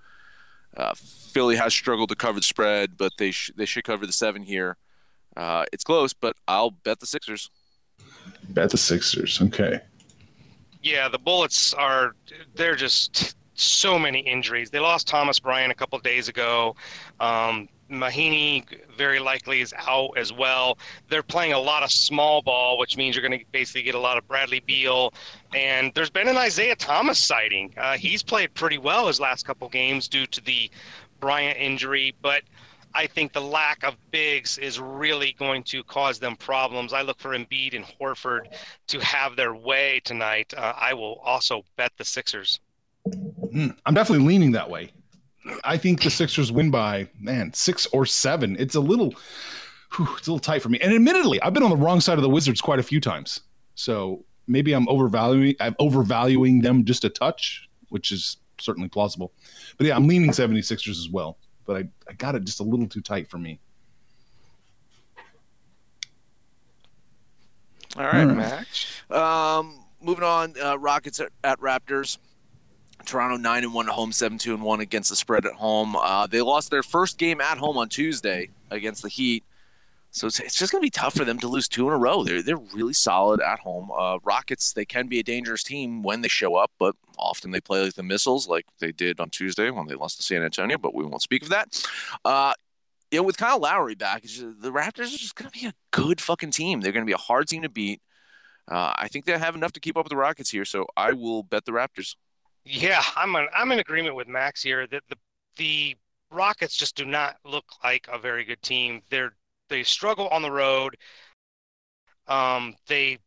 Uh, 0.76 0.92
Philly 0.96 1.56
has 1.56 1.72
struggled 1.72 2.08
to 2.08 2.16
cover 2.16 2.38
the 2.40 2.44
spread, 2.44 2.96
but 2.96 3.12
they 3.18 3.30
sh- 3.30 3.52
they 3.56 3.64
should 3.66 3.84
cover 3.84 4.06
the 4.06 4.12
seven 4.12 4.42
here. 4.42 4.76
Uh, 5.36 5.64
it's 5.72 5.84
close, 5.84 6.12
but 6.12 6.36
I'll 6.48 6.70
bet 6.70 7.00
the 7.00 7.06
Sixers. 7.06 7.50
bet 8.48 8.70
the 8.70 8.76
sixers 8.76 9.40
okay 9.40 9.80
Yeah, 10.82 11.08
the 11.08 11.18
Bullets 11.18 11.72
are 11.74 12.14
they're 12.54 12.76
just 12.76 13.36
so 13.54 13.98
many 13.98 14.20
injuries. 14.20 14.70
They 14.70 14.80
lost 14.80 15.08
Thomas 15.08 15.38
Bryant 15.38 15.72
a 15.72 15.74
couple 15.74 15.98
days 16.00 16.28
ago. 16.28 16.76
Um, 17.20 17.68
Mahinmi 17.90 18.64
very 18.96 19.20
likely 19.20 19.60
is 19.60 19.74
out 19.76 20.16
as 20.16 20.32
well. 20.32 20.78
They're 21.08 21.22
playing 21.22 21.52
a 21.52 21.58
lot 21.58 21.82
of 21.82 21.92
small 21.92 22.42
ball, 22.42 22.78
which 22.78 22.96
means 22.96 23.14
you're 23.14 23.26
going 23.26 23.38
to 23.38 23.44
basically 23.52 23.82
get 23.82 23.94
a 23.94 23.98
lot 23.98 24.16
of 24.16 24.26
Bradley 24.26 24.60
Beal. 24.60 25.12
And 25.54 25.92
there's 25.94 26.10
been 26.10 26.28
an 26.28 26.36
Isaiah 26.36 26.76
Thomas 26.76 27.18
sighting. 27.18 27.74
Uh, 27.76 27.96
he's 27.96 28.22
played 28.22 28.54
pretty 28.54 28.78
well 28.78 29.06
his 29.06 29.20
last 29.20 29.46
couple 29.46 29.68
games 29.68 30.08
due 30.08 30.26
to 30.26 30.40
the 30.40 30.70
Bryant 31.20 31.58
injury, 31.58 32.14
but 32.20 32.42
I 32.94 33.06
think 33.06 33.32
the 33.32 33.40
lack 33.40 33.82
of 33.82 33.96
bigs 34.10 34.56
is 34.58 34.78
really 34.78 35.34
going 35.38 35.64
to 35.64 35.82
cause 35.84 36.18
them 36.18 36.36
problems. 36.36 36.92
I 36.92 37.02
look 37.02 37.18
for 37.18 37.30
Embiid 37.30 37.74
and 37.74 37.84
Horford 37.84 38.46
to 38.88 39.00
have 39.00 39.34
their 39.34 39.54
way 39.54 40.00
tonight. 40.04 40.54
Uh, 40.56 40.74
I 40.76 40.94
will 40.94 41.18
also 41.24 41.64
bet 41.76 41.92
the 41.96 42.04
Sixers. 42.04 42.60
Mm, 43.54 43.76
i'm 43.86 43.94
definitely 43.94 44.26
leaning 44.26 44.52
that 44.52 44.68
way. 44.68 44.90
I 45.62 45.76
think 45.76 46.02
the 46.02 46.10
sixers 46.10 46.50
win 46.50 46.70
by 46.70 47.08
man 47.20 47.52
six 47.52 47.86
or 47.86 48.04
seven. 48.06 48.56
It's 48.58 48.74
a 48.74 48.80
little 48.80 49.14
whew, 49.94 50.08
it's 50.18 50.26
a 50.26 50.30
little 50.32 50.38
tight 50.40 50.62
for 50.62 50.68
me. 50.68 50.78
And 50.80 50.92
admittedly 50.92 51.40
i've 51.42 51.54
been 51.54 51.62
on 51.62 51.70
the 51.70 51.76
wrong 51.76 52.00
side 52.00 52.18
of 52.18 52.22
the 52.22 52.28
wizards 52.30 52.60
quite 52.60 52.78
a 52.78 52.82
few 52.82 53.00
times. 53.00 53.40
So 53.74 54.24
maybe 54.46 54.72
i'm 54.72 54.88
overvaluing 54.88 55.54
i'm 55.60 55.76
overvaluing 55.78 56.62
them 56.62 56.84
just 56.84 57.04
a 57.04 57.08
touch 57.08 57.68
which 57.90 58.10
is 58.10 58.38
certainly 58.60 58.88
plausible. 58.88 59.32
But 59.78 59.86
yeah 59.86 59.96
i'm 59.96 60.08
leaning 60.08 60.30
76ers 60.30 60.88
as 60.90 61.08
well. 61.08 61.38
But 61.64 61.76
i, 61.76 61.88
I 62.08 62.12
got 62.14 62.34
it 62.34 62.44
just 62.44 62.60
a 62.60 62.64
little 62.64 62.88
too 62.88 63.00
tight 63.00 63.28
for 63.28 63.38
me. 63.38 63.60
All 67.96 68.02
right, 68.04 68.22
All 68.22 68.26
right. 68.26 68.36
Max. 68.36 68.86
Um, 69.08 69.84
moving 70.02 70.24
on, 70.24 70.54
uh, 70.60 70.76
Rockets 70.76 71.20
at, 71.20 71.30
at 71.44 71.60
Raptors. 71.60 72.18
Toronto 73.04 73.36
nine 73.36 73.64
and 73.64 73.74
one 73.74 73.88
at 73.88 73.94
home, 73.94 74.12
seven 74.12 74.38
two 74.38 74.54
and 74.54 74.62
one 74.62 74.80
against 74.80 75.10
the 75.10 75.16
spread 75.16 75.44
at 75.44 75.54
home. 75.54 75.96
Uh, 75.96 76.26
they 76.26 76.40
lost 76.40 76.70
their 76.70 76.82
first 76.82 77.18
game 77.18 77.40
at 77.40 77.58
home 77.58 77.76
on 77.76 77.88
Tuesday 77.88 78.50
against 78.70 79.02
the 79.02 79.08
Heat, 79.08 79.44
so 80.10 80.28
it's, 80.28 80.38
it's 80.40 80.58
just 80.58 80.72
going 80.72 80.80
to 80.80 80.86
be 80.86 80.90
tough 80.90 81.14
for 81.14 81.24
them 81.24 81.38
to 81.40 81.48
lose 81.48 81.68
two 81.68 81.86
in 81.88 81.92
a 81.92 81.98
row. 81.98 82.22
They're 82.22 82.42
they're 82.42 82.56
really 82.56 82.92
solid 82.92 83.40
at 83.40 83.58
home. 83.58 83.90
Uh, 83.90 84.18
Rockets 84.22 84.72
they 84.72 84.84
can 84.84 85.06
be 85.08 85.18
a 85.18 85.24
dangerous 85.24 85.62
team 85.62 86.02
when 86.02 86.20
they 86.20 86.28
show 86.28 86.54
up, 86.54 86.70
but 86.78 86.94
often 87.18 87.50
they 87.50 87.60
play 87.60 87.82
like 87.82 87.94
the 87.94 88.02
missiles, 88.02 88.48
like 88.48 88.66
they 88.78 88.92
did 88.92 89.20
on 89.20 89.30
Tuesday 89.30 89.70
when 89.70 89.86
they 89.86 89.94
lost 89.94 90.16
to 90.18 90.22
San 90.22 90.42
Antonio. 90.42 90.78
But 90.78 90.94
we 90.94 91.04
won't 91.04 91.22
speak 91.22 91.42
of 91.42 91.48
that. 91.50 91.86
Uh, 92.24 92.54
you 93.10 93.18
know, 93.18 93.24
with 93.24 93.36
Kyle 93.36 93.60
Lowry 93.60 93.94
back, 93.94 94.22
just, 94.22 94.60
the 94.60 94.72
Raptors 94.72 95.14
are 95.14 95.18
just 95.18 95.34
going 95.34 95.50
to 95.50 95.58
be 95.58 95.66
a 95.66 95.74
good 95.90 96.20
fucking 96.20 96.52
team. 96.52 96.80
They're 96.80 96.92
going 96.92 97.04
to 97.04 97.10
be 97.10 97.12
a 97.12 97.16
hard 97.16 97.48
team 97.48 97.62
to 97.62 97.68
beat. 97.68 98.00
Uh, 98.66 98.92
I 98.96 99.08
think 99.08 99.24
they 99.24 99.38
have 99.38 99.54
enough 99.54 99.72
to 99.72 99.80
keep 99.80 99.96
up 99.96 100.04
with 100.04 100.10
the 100.10 100.16
Rockets 100.16 100.50
here, 100.50 100.64
so 100.64 100.86
I 100.96 101.12
will 101.12 101.42
bet 101.42 101.64
the 101.64 101.72
Raptors. 101.72 102.16
Yeah, 102.64 103.02
I'm 103.16 103.36
I'm 103.36 103.72
in 103.72 103.78
agreement 103.78 104.14
with 104.14 104.28
Max 104.28 104.62
here 104.62 104.86
that 104.86 105.02
the 105.08 105.16
the 105.56 105.96
Rockets 106.30 106.76
just 106.76 106.96
do 106.96 107.04
not 107.04 107.36
look 107.44 107.64
like 107.84 108.08
a 108.10 108.18
very 108.18 108.44
good 108.44 108.62
team. 108.62 109.02
They're 109.10 109.34
they 109.68 109.82
struggle 109.82 110.28
on 110.28 110.42
the 110.42 110.50
road. 110.50 110.96
Um, 112.26 112.74
they, 112.86 113.18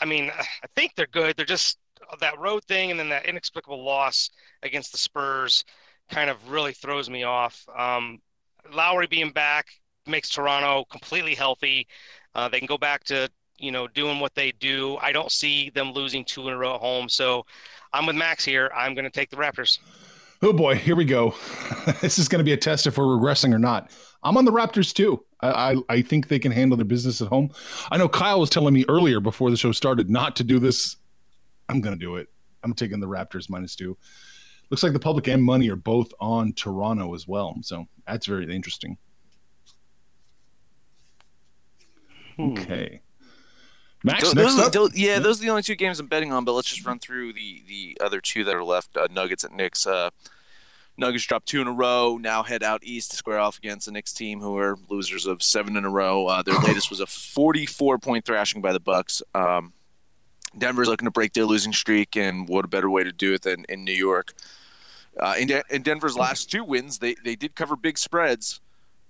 I 0.00 0.04
mean, 0.04 0.30
I 0.38 0.66
think 0.74 0.94
they're 0.94 1.06
good. 1.06 1.36
They're 1.36 1.46
just 1.46 1.78
that 2.20 2.38
road 2.38 2.64
thing, 2.64 2.90
and 2.90 2.98
then 2.98 3.08
that 3.10 3.26
inexplicable 3.26 3.82
loss 3.84 4.30
against 4.62 4.92
the 4.92 4.98
Spurs 4.98 5.64
kind 6.10 6.30
of 6.30 6.50
really 6.50 6.72
throws 6.72 7.08
me 7.08 7.22
off. 7.22 7.64
Um, 7.76 8.20
Lowry 8.72 9.06
being 9.06 9.30
back 9.30 9.66
makes 10.06 10.28
Toronto 10.28 10.84
completely 10.90 11.34
healthy. 11.34 11.86
Uh, 12.34 12.48
they 12.48 12.58
can 12.58 12.66
go 12.66 12.78
back 12.78 13.04
to 13.04 13.28
you 13.58 13.70
know 13.70 13.86
doing 13.88 14.18
what 14.20 14.34
they 14.34 14.52
do. 14.52 14.96
I 15.00 15.12
don't 15.12 15.30
see 15.32 15.70
them 15.70 15.92
losing 15.92 16.24
two 16.24 16.48
in 16.48 16.54
a 16.54 16.58
row 16.58 16.74
at 16.74 16.80
home. 16.80 17.08
So 17.08 17.46
I'm 17.92 18.06
with 18.06 18.16
Max 18.16 18.44
here. 18.44 18.70
I'm 18.74 18.94
going 18.94 19.04
to 19.04 19.10
take 19.10 19.30
the 19.30 19.36
Raptors. 19.36 19.78
Oh 20.42 20.52
boy, 20.52 20.76
here 20.76 20.96
we 20.96 21.04
go. 21.04 21.34
this 22.00 22.18
is 22.18 22.28
going 22.28 22.38
to 22.38 22.44
be 22.44 22.52
a 22.52 22.56
test 22.56 22.86
if 22.86 22.96
we're 22.96 23.04
regressing 23.04 23.52
or 23.52 23.58
not. 23.58 23.90
I'm 24.22 24.36
on 24.36 24.44
the 24.44 24.52
Raptors 24.52 24.94
too. 24.94 25.24
I, 25.40 25.72
I, 25.72 25.76
I 25.88 26.02
think 26.02 26.28
they 26.28 26.38
can 26.38 26.52
handle 26.52 26.76
their 26.76 26.84
business 26.84 27.20
at 27.20 27.28
home. 27.28 27.50
I 27.90 27.98
know 27.98 28.08
Kyle 28.08 28.40
was 28.40 28.50
telling 28.50 28.74
me 28.74 28.84
earlier 28.88 29.20
before 29.20 29.50
the 29.50 29.56
show 29.56 29.72
started 29.72 30.08
not 30.08 30.36
to 30.36 30.44
do 30.44 30.58
this. 30.58 30.96
I'm 31.68 31.80
going 31.80 31.98
to 31.98 32.04
do 32.04 32.16
it. 32.16 32.28
I'm 32.62 32.74
taking 32.74 33.00
the 33.00 33.08
Raptors 33.08 33.50
minus 33.50 33.76
two. 33.76 33.96
Looks 34.70 34.82
like 34.82 34.92
the 34.92 35.00
public 35.00 35.26
and 35.28 35.42
money 35.42 35.68
are 35.68 35.76
both 35.76 36.12
on 36.20 36.52
Toronto 36.52 37.14
as 37.14 37.26
well. 37.26 37.56
So 37.62 37.86
that's 38.06 38.26
very 38.26 38.54
interesting. 38.54 38.96
Hmm. 42.36 42.52
Okay. 42.52 43.00
Max, 44.02 44.22
Those- 44.24 44.34
next 44.34 44.54
those- 44.56 44.66
up. 44.66 44.72
those- 44.72 44.96
yeah, 44.96 45.18
those 45.18 45.38
are 45.40 45.42
the 45.42 45.50
only 45.50 45.62
two 45.62 45.74
games 45.74 46.00
I'm 46.00 46.06
betting 46.06 46.32
on. 46.32 46.44
But 46.44 46.52
let's 46.52 46.68
just 46.68 46.84
run 46.86 46.98
through 46.98 47.32
the 47.34 47.62
the 47.66 47.98
other 48.00 48.20
two 48.20 48.44
that 48.44 48.54
are 48.54 48.64
left. 48.64 48.96
Uh, 48.96 49.08
Nuggets 49.10 49.44
at 49.44 49.52
Knicks. 49.52 49.86
Uh, 49.86 50.10
Nuggets 50.96 51.24
dropped 51.24 51.46
two 51.46 51.60
in 51.60 51.66
a 51.66 51.72
row. 51.72 52.18
Now 52.18 52.42
head 52.42 52.62
out 52.62 52.82
east 52.82 53.10
to 53.12 53.16
square 53.16 53.38
off 53.38 53.58
against 53.58 53.86
the 53.86 53.92
Knicks 53.92 54.12
team, 54.12 54.40
who 54.40 54.56
are 54.58 54.76
losers 54.88 55.26
of 55.26 55.42
seven 55.42 55.76
in 55.76 55.84
a 55.84 55.90
row. 55.90 56.26
Uh, 56.26 56.42
their 56.42 56.58
latest 56.58 56.90
was 56.90 57.00
a 57.00 57.06
44 57.06 57.98
point 57.98 58.24
thrashing 58.24 58.60
by 58.60 58.72
the 58.72 58.80
Bucks. 58.80 59.22
Um, 59.34 59.72
Denver's 60.58 60.88
looking 60.88 61.06
to 61.06 61.10
break 61.12 61.32
their 61.32 61.44
losing 61.44 61.72
streak, 61.72 62.16
and 62.16 62.48
what 62.48 62.64
a 62.64 62.68
better 62.68 62.90
way 62.90 63.04
to 63.04 63.12
do 63.12 63.32
it 63.34 63.42
than 63.42 63.64
in 63.68 63.84
New 63.84 63.92
York. 63.94 64.34
Uh, 65.18 65.34
in, 65.38 65.46
De- 65.48 65.62
in 65.70 65.82
Denver's 65.82 66.16
last 66.16 66.50
two 66.50 66.64
wins, 66.64 66.98
they, 66.98 67.14
they 67.24 67.36
did 67.36 67.54
cover 67.54 67.76
big 67.76 67.96
spreads, 67.98 68.60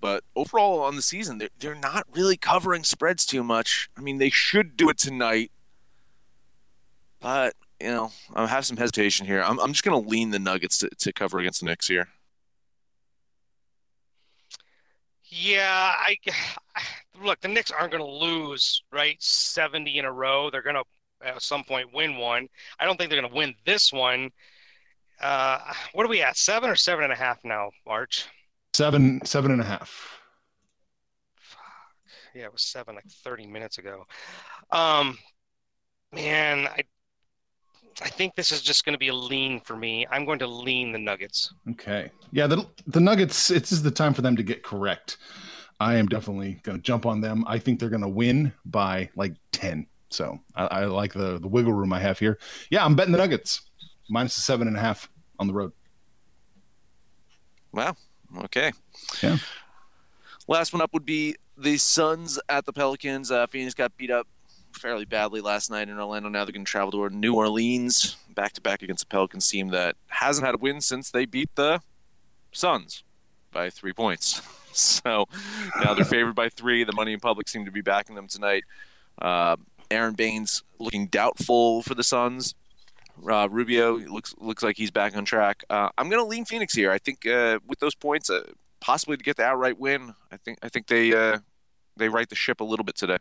but 0.01 0.23
overall 0.35 0.81
on 0.81 0.95
the 0.95 1.01
season, 1.01 1.37
they're, 1.37 1.49
they're 1.59 1.75
not 1.75 2.07
really 2.11 2.35
covering 2.35 2.83
spreads 2.83 3.25
too 3.25 3.43
much. 3.43 3.89
I 3.95 4.01
mean, 4.01 4.17
they 4.17 4.31
should 4.31 4.75
do 4.75 4.89
it 4.89 4.97
tonight, 4.97 5.51
but, 7.19 7.53
you 7.79 7.89
know, 7.89 8.11
I 8.33 8.47
have 8.47 8.65
some 8.65 8.77
hesitation 8.77 9.27
here. 9.27 9.41
I'm, 9.41 9.59
I'm 9.59 9.71
just 9.71 9.83
going 9.83 10.03
to 10.03 10.09
lean 10.09 10.31
the 10.31 10.39
Nuggets 10.39 10.79
to, 10.79 10.89
to 10.89 11.13
cover 11.13 11.39
against 11.39 11.61
the 11.61 11.67
Knicks 11.67 11.87
here. 11.87 12.07
Yeah, 15.31 15.93
I 15.97 16.17
look. 17.23 17.39
The 17.39 17.47
Knicks 17.47 17.71
aren't 17.71 17.91
going 17.91 18.03
to 18.03 18.09
lose, 18.09 18.83
right? 18.91 19.15
Seventy 19.21 19.97
in 19.97 20.05
a 20.05 20.11
row. 20.11 20.49
They're 20.49 20.61
going 20.61 20.75
to 20.75 20.83
at 21.23 21.41
some 21.41 21.63
point 21.63 21.93
win 21.93 22.17
one. 22.17 22.47
I 22.79 22.85
don't 22.85 22.97
think 22.97 23.09
they're 23.09 23.19
going 23.21 23.31
to 23.31 23.37
win 23.37 23.55
this 23.65 23.93
one. 23.93 24.31
Uh, 25.21 25.59
what 25.93 26.05
are 26.05 26.09
we 26.09 26.21
at? 26.21 26.35
Seven 26.35 26.69
or 26.69 26.75
seven 26.75 27.03
and 27.05 27.13
a 27.13 27.15
half 27.15 27.39
now, 27.45 27.71
March? 27.87 28.27
Seven, 28.73 29.23
seven 29.25 29.51
and 29.51 29.61
a 29.61 29.65
half. 29.65 30.21
Fuck. 31.35 31.61
Yeah, 32.33 32.43
it 32.43 32.53
was 32.53 32.63
seven 32.63 32.95
like 32.95 33.07
30 33.07 33.47
minutes 33.47 33.77
ago. 33.77 34.05
Um, 34.71 35.17
man, 36.13 36.67
I 36.67 36.83
I 38.01 38.09
think 38.09 38.35
this 38.35 38.51
is 38.51 38.61
just 38.61 38.85
going 38.85 38.93
to 38.93 38.99
be 38.99 39.09
a 39.09 39.13
lean 39.13 39.59
for 39.59 39.75
me. 39.75 40.07
I'm 40.09 40.25
going 40.25 40.39
to 40.39 40.47
lean 40.47 40.91
the 40.91 40.99
Nuggets. 40.99 41.53
Okay. 41.71 42.09
Yeah, 42.31 42.47
the 42.47 42.65
the 42.87 42.99
Nuggets. 42.99 43.51
It's 43.51 43.71
is 43.71 43.83
the 43.83 43.91
time 43.91 44.13
for 44.13 44.21
them 44.21 44.35
to 44.37 44.43
get 44.43 44.63
correct. 44.63 45.17
I 45.79 45.95
am 45.95 46.07
definitely 46.07 46.59
going 46.63 46.77
to 46.77 46.81
jump 46.81 47.05
on 47.05 47.21
them. 47.21 47.43
I 47.47 47.57
think 47.59 47.79
they're 47.79 47.89
going 47.89 48.01
to 48.03 48.09
win 48.09 48.53
by 48.65 49.09
like 49.15 49.33
ten. 49.51 49.87
So 50.09 50.39
I, 50.55 50.65
I, 50.65 50.85
like 50.85 51.13
the 51.13 51.39
the 51.39 51.47
wiggle 51.47 51.73
room 51.73 51.93
I 51.93 51.99
have 51.99 52.19
here. 52.19 52.39
Yeah, 52.69 52.85
I'm 52.85 52.95
betting 52.95 53.11
the 53.11 53.17
Nuggets 53.17 53.61
minus 54.09 54.35
the 54.35 54.41
seven 54.41 54.67
and 54.67 54.77
a 54.77 54.79
half 54.79 55.09
on 55.39 55.47
the 55.47 55.53
road. 55.53 55.71
Wow. 57.73 57.95
Okay. 58.39 58.71
Yeah. 59.21 59.37
Last 60.47 60.73
one 60.73 60.81
up 60.81 60.93
would 60.93 61.05
be 61.05 61.35
the 61.57 61.77
Suns 61.77 62.39
at 62.49 62.65
the 62.65 62.73
Pelicans. 62.73 63.31
Uh, 63.31 63.47
Phoenix 63.47 63.73
got 63.73 63.95
beat 63.97 64.11
up 64.11 64.27
fairly 64.73 65.05
badly 65.05 65.41
last 65.41 65.69
night 65.69 65.89
in 65.89 65.99
Orlando. 65.99 66.29
Now 66.29 66.45
they're 66.45 66.53
going 66.53 66.65
to 66.65 66.71
travel 66.71 66.91
to 66.91 67.15
New 67.15 67.35
Orleans 67.35 68.17
back 68.33 68.53
to 68.53 68.61
back 68.61 68.81
against 68.81 69.07
the 69.07 69.07
Pelicans 69.07 69.49
team 69.49 69.69
that 69.69 69.95
hasn't 70.07 70.45
had 70.45 70.55
a 70.55 70.57
win 70.57 70.81
since 70.81 71.11
they 71.11 71.25
beat 71.25 71.49
the 71.55 71.81
Suns 72.51 73.03
by 73.51 73.69
three 73.69 73.93
points. 73.93 74.41
So 74.73 75.27
now 75.83 75.93
they're 75.93 76.05
favored 76.05 76.33
by 76.33 76.47
three. 76.47 76.85
The 76.85 76.93
money 76.93 77.11
in 77.11 77.19
public 77.19 77.49
seem 77.49 77.65
to 77.65 77.71
be 77.71 77.81
backing 77.81 78.15
them 78.15 78.29
tonight. 78.29 78.63
Uh, 79.21 79.57
Aron 79.91 80.13
Baynes 80.13 80.63
looking 80.79 81.07
doubtful 81.07 81.81
for 81.81 81.93
the 81.93 82.05
Suns. 82.05 82.55
Uh, 83.29 83.47
Rubio 83.49 83.97
looks 83.97 84.33
looks 84.37 84.63
like 84.63 84.77
he's 84.77 84.91
back 84.91 85.15
on 85.15 85.25
track. 85.25 85.63
Uh, 85.69 85.89
I'm 85.97 86.09
going 86.09 86.21
to 86.21 86.27
lean 86.27 86.45
Phoenix 86.45 86.73
here. 86.73 86.91
I 86.91 86.97
think 86.97 87.25
uh, 87.25 87.59
with 87.67 87.79
those 87.79 87.95
points, 87.95 88.29
uh, 88.29 88.43
possibly 88.79 89.17
to 89.17 89.23
get 89.23 89.37
the 89.37 89.43
outright 89.43 89.79
win. 89.79 90.13
I 90.31 90.37
think 90.37 90.59
I 90.63 90.69
think 90.69 90.87
they 90.87 91.13
uh, 91.13 91.39
they 91.97 92.09
right 92.09 92.27
the 92.27 92.35
ship 92.35 92.61
a 92.61 92.63
little 92.63 92.85
bit 92.85 92.95
today. 92.95 93.17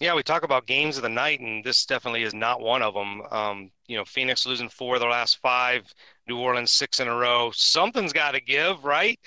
Yeah, 0.00 0.14
we 0.14 0.22
talk 0.22 0.44
about 0.44 0.66
games 0.66 0.96
of 0.96 1.02
the 1.02 1.08
night, 1.08 1.40
and 1.40 1.64
this 1.64 1.84
definitely 1.84 2.22
is 2.22 2.34
not 2.34 2.60
one 2.60 2.82
of 2.82 2.94
them. 2.94 3.22
Um, 3.30 3.70
you 3.86 3.96
know, 3.96 4.04
Phoenix 4.04 4.46
losing 4.46 4.68
four 4.68 4.94
of 4.94 5.00
their 5.00 5.10
last 5.10 5.38
five, 5.38 5.92
New 6.28 6.38
Orleans 6.38 6.72
six 6.72 7.00
in 7.00 7.08
a 7.08 7.14
row. 7.14 7.50
Something's 7.52 8.12
got 8.12 8.32
to 8.32 8.40
give, 8.40 8.84
right? 8.84 9.18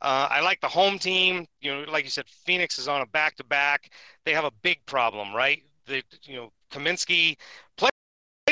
Uh, 0.00 0.28
I 0.30 0.40
like 0.40 0.60
the 0.60 0.68
home 0.68 0.98
team. 0.98 1.46
You 1.60 1.72
know, 1.72 1.84
like 1.90 2.04
you 2.04 2.10
said, 2.10 2.26
Phoenix 2.28 2.78
is 2.78 2.88
on 2.88 3.02
a 3.02 3.06
back-to-back. 3.06 3.90
They 4.24 4.32
have 4.32 4.44
a 4.44 4.50
big 4.62 4.84
problem, 4.86 5.34
right? 5.34 5.62
The 5.86 6.02
you 6.24 6.36
know 6.36 6.52
Kaminsky 6.70 7.36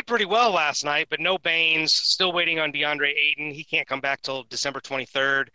played 0.01 0.07
pretty 0.07 0.25
well 0.25 0.53
last 0.53 0.85
night, 0.85 1.07
but 1.11 1.21
no 1.21 1.37
Baynes. 1.39 1.93
Still 1.93 2.33
waiting 2.33 2.59
on 2.59 2.73
DeAndre 2.73 3.13
Ayton. 3.15 3.51
He 3.51 3.65
can't 3.65 3.87
come 3.87 4.01
back 4.01 4.23
till 4.23 4.45
December 4.45 4.81
23rd. 4.81 5.49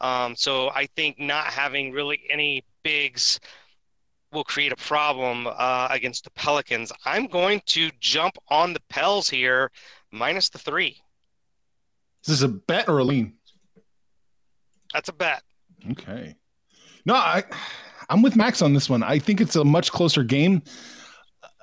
Um, 0.00 0.36
so 0.36 0.68
I 0.70 0.86
think 0.96 1.18
not 1.18 1.46
having 1.46 1.92
really 1.92 2.20
any 2.28 2.64
bigs 2.82 3.40
will 4.32 4.44
create 4.44 4.72
a 4.72 4.76
problem 4.76 5.46
uh, 5.46 5.88
against 5.90 6.24
the 6.24 6.30
Pelicans. 6.30 6.92
I'm 7.04 7.26
going 7.26 7.62
to 7.66 7.90
jump 8.00 8.36
on 8.48 8.74
the 8.74 8.80
Pels 8.90 9.30
here, 9.30 9.70
minus 10.12 10.50
the 10.50 10.58
three. 10.58 11.00
Is 12.26 12.40
this 12.40 12.42
a 12.42 12.48
bet 12.48 12.88
or 12.88 12.98
a 12.98 13.04
lean? 13.04 13.34
That's 14.92 15.08
a 15.08 15.12
bet. 15.12 15.42
Okay. 15.92 16.34
No, 17.06 17.14
I, 17.14 17.44
I'm 18.10 18.20
with 18.20 18.36
Max 18.36 18.60
on 18.60 18.74
this 18.74 18.90
one. 18.90 19.02
I 19.02 19.18
think 19.18 19.40
it's 19.40 19.56
a 19.56 19.64
much 19.64 19.90
closer 19.90 20.22
game. 20.22 20.62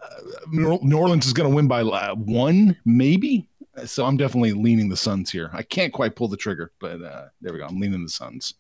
Uh, 0.04 0.78
New 0.82 0.98
Orleans 0.98 1.26
is 1.26 1.34
going 1.34 1.50
to 1.50 1.56
win 1.56 1.68
by 1.68 1.82
uh, 1.82 2.16
one, 2.16 2.78
maybe. 2.86 3.48
So 3.86 4.06
I'm 4.06 4.18
definitely 4.18 4.54
leaning 4.54 4.90
the 4.90 4.98
Suns 4.98 5.32
here. 5.32 5.50
I 5.54 5.64
can't 5.64 5.92
quite 5.92 6.16
pull 6.16 6.28
the 6.28 6.38
trigger, 6.38 6.72
but 6.80 7.02
uh, 7.02 7.26
there 7.42 7.54
we 7.54 7.60
go. 7.60 7.66
I'm 7.66 7.80
leaning 7.80 8.04
the 8.04 8.10
Suns. 8.10 8.54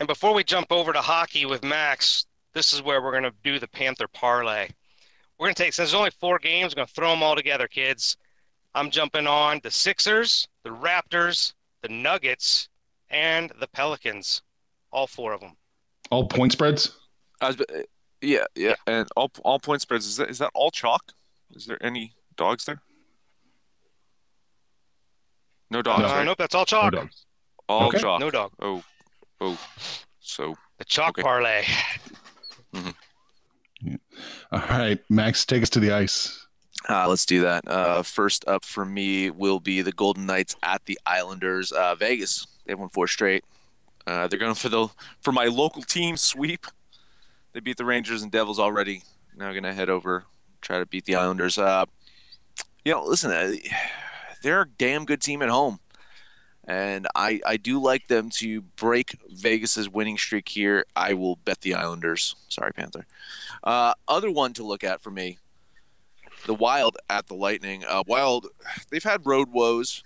And 0.00 0.06
before 0.06 0.34
we 0.34 0.44
jump 0.44 0.70
over 0.70 0.92
to 0.92 1.00
hockey 1.00 1.46
with 1.46 1.62
Max, 1.62 2.26
this 2.52 2.72
is 2.72 2.82
where 2.82 3.00
we're 3.00 3.12
going 3.12 3.22
to 3.22 3.32
do 3.42 3.58
the 3.58 3.68
Panther 3.68 4.08
parlay. 4.08 4.68
We're 5.38 5.46
going 5.46 5.54
to 5.54 5.62
take, 5.62 5.72
since 5.72 5.90
there's 5.90 5.98
only 5.98 6.10
four 6.10 6.38
games, 6.38 6.72
we're 6.72 6.80
going 6.80 6.88
to 6.88 6.94
throw 6.94 7.10
them 7.10 7.22
all 7.22 7.36
together, 7.36 7.68
kids. 7.68 8.16
I'm 8.74 8.90
jumping 8.90 9.26
on 9.26 9.60
the 9.62 9.70
Sixers, 9.70 10.48
the 10.62 10.70
Raptors, 10.70 11.54
the 11.82 11.88
Nuggets, 11.88 12.68
and 13.10 13.50
the 13.60 13.66
Pelicans. 13.68 14.42
All 14.92 15.06
four 15.06 15.32
of 15.32 15.40
them. 15.40 15.56
All 16.10 16.26
point 16.26 16.52
spreads? 16.52 16.98
Was, 17.40 17.56
yeah, 18.22 18.44
yeah, 18.54 18.74
and 18.86 19.08
all 19.16 19.30
all 19.44 19.58
point 19.58 19.82
spreads. 19.82 20.06
Is 20.06 20.16
that 20.16 20.30
is 20.30 20.38
that 20.38 20.50
all 20.54 20.70
chalk? 20.70 21.12
Is 21.54 21.66
there 21.66 21.78
any 21.84 22.14
dogs 22.36 22.64
there? 22.64 22.80
No 25.70 25.82
dogs. 25.82 26.02
No, 26.02 26.14
right? 26.14 26.24
nope, 26.24 26.38
that's 26.38 26.54
all 26.54 26.64
chalk. 26.66 26.92
No 26.92 27.08
all 27.68 27.88
Okay. 27.88 27.98
chalk. 27.98 28.20
No 28.20 28.30
dog. 28.30 28.52
Oh, 28.60 28.82
oh. 29.40 29.58
So 30.20 30.56
The 30.78 30.84
chalk 30.84 31.10
Okay. 31.10 31.22
parlay. 31.22 31.64
All 34.52 34.60
right, 34.60 34.98
Max, 35.10 35.44
take 35.44 35.62
us 35.62 35.70
to 35.70 35.80
the 35.80 35.90
ice. 35.92 36.46
Uh, 36.88 37.08
let's 37.08 37.26
do 37.26 37.40
that. 37.42 37.66
Uh, 37.66 38.02
first 38.02 38.46
up 38.48 38.64
for 38.64 38.84
me 38.84 39.30
will 39.30 39.60
be 39.60 39.82
the 39.82 39.92
Golden 39.92 40.26
Knights 40.26 40.56
at 40.62 40.84
the 40.86 40.98
Islanders. 41.06 41.72
Uh, 41.72 41.94
Vegas. 41.94 42.46
They've 42.66 42.78
won 42.78 42.88
four 42.90 43.06
straight. 43.06 43.44
Uh, 44.06 44.26
they're 44.28 44.38
going 44.38 44.54
for 44.54 44.68
the 44.68 44.88
for 45.20 45.32
my 45.32 45.46
local 45.46 45.82
team 45.82 46.16
sweep. 46.16 46.66
They 47.52 47.60
beat 47.60 47.76
the 47.76 47.84
Rangers 47.84 48.22
and 48.22 48.32
Devils 48.32 48.58
already. 48.58 49.02
Now 49.36 49.50
going 49.52 49.62
to 49.64 49.74
head 49.74 49.90
over 49.90 50.26
try 50.62 50.78
to 50.78 50.86
beat 50.86 51.04
the 51.04 51.16
Islanders. 51.16 51.58
Uh, 51.58 51.84
you 52.84 52.92
know, 52.92 53.04
listen, 53.04 53.30
uh, 53.30 53.52
they're 54.42 54.62
a 54.62 54.68
damn 54.68 55.04
good 55.04 55.20
team 55.20 55.42
at 55.42 55.48
home, 55.48 55.80
and 56.64 57.06
I 57.14 57.40
I 57.44 57.56
do 57.58 57.80
like 57.80 58.08
them 58.08 58.30
to 58.30 58.62
break 58.62 59.16
Vegas's 59.30 59.88
winning 59.88 60.16
streak 60.16 60.48
here. 60.48 60.86
I 60.96 61.14
will 61.14 61.36
bet 61.36 61.60
the 61.60 61.74
Islanders. 61.74 62.34
Sorry, 62.48 62.72
Panther. 62.72 63.06
Uh, 63.62 63.94
other 64.08 64.30
one 64.30 64.52
to 64.54 64.64
look 64.64 64.82
at 64.82 65.02
for 65.02 65.10
me 65.10 65.38
the 66.46 66.54
Wild 66.54 66.96
at 67.10 67.26
the 67.26 67.34
Lightning. 67.34 67.84
Uh, 67.84 68.02
Wild, 68.06 68.48
they've 68.90 69.02
had 69.02 69.26
road 69.26 69.50
woes 69.52 70.02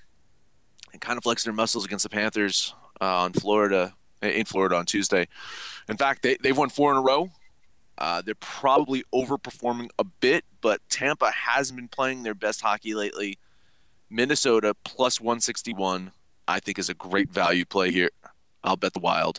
and 0.92 1.00
kind 1.00 1.16
of 1.16 1.24
flexed 1.24 1.44
their 1.44 1.54
muscles 1.54 1.84
against 1.84 2.02
the 2.02 2.10
Panthers 2.10 2.74
uh, 3.00 3.22
on 3.22 3.32
Florida 3.32 3.94
in 4.22 4.44
Florida 4.44 4.76
on 4.76 4.86
Tuesday. 4.86 5.28
In 5.88 5.96
fact, 5.96 6.22
they 6.22 6.36
they've 6.42 6.56
won 6.56 6.68
four 6.68 6.90
in 6.90 6.98
a 6.98 7.02
row. 7.02 7.30
Uh, 7.98 8.20
they're 8.22 8.34
probably 8.34 9.04
overperforming 9.14 9.88
a 9.98 10.04
bit, 10.04 10.44
but 10.60 10.80
Tampa 10.88 11.30
hasn't 11.30 11.78
been 11.78 11.88
playing 11.88 12.22
their 12.22 12.34
best 12.34 12.60
hockey 12.60 12.94
lately. 12.94 13.38
Minnesota 14.10 14.74
plus 14.84 15.20
161, 15.20 16.12
I 16.46 16.60
think, 16.60 16.78
is 16.78 16.88
a 16.88 16.94
great 16.94 17.30
value 17.30 17.64
play 17.64 17.90
here. 17.90 18.10
I'll 18.62 18.76
bet 18.76 18.92
the 18.92 19.00
Wild. 19.00 19.38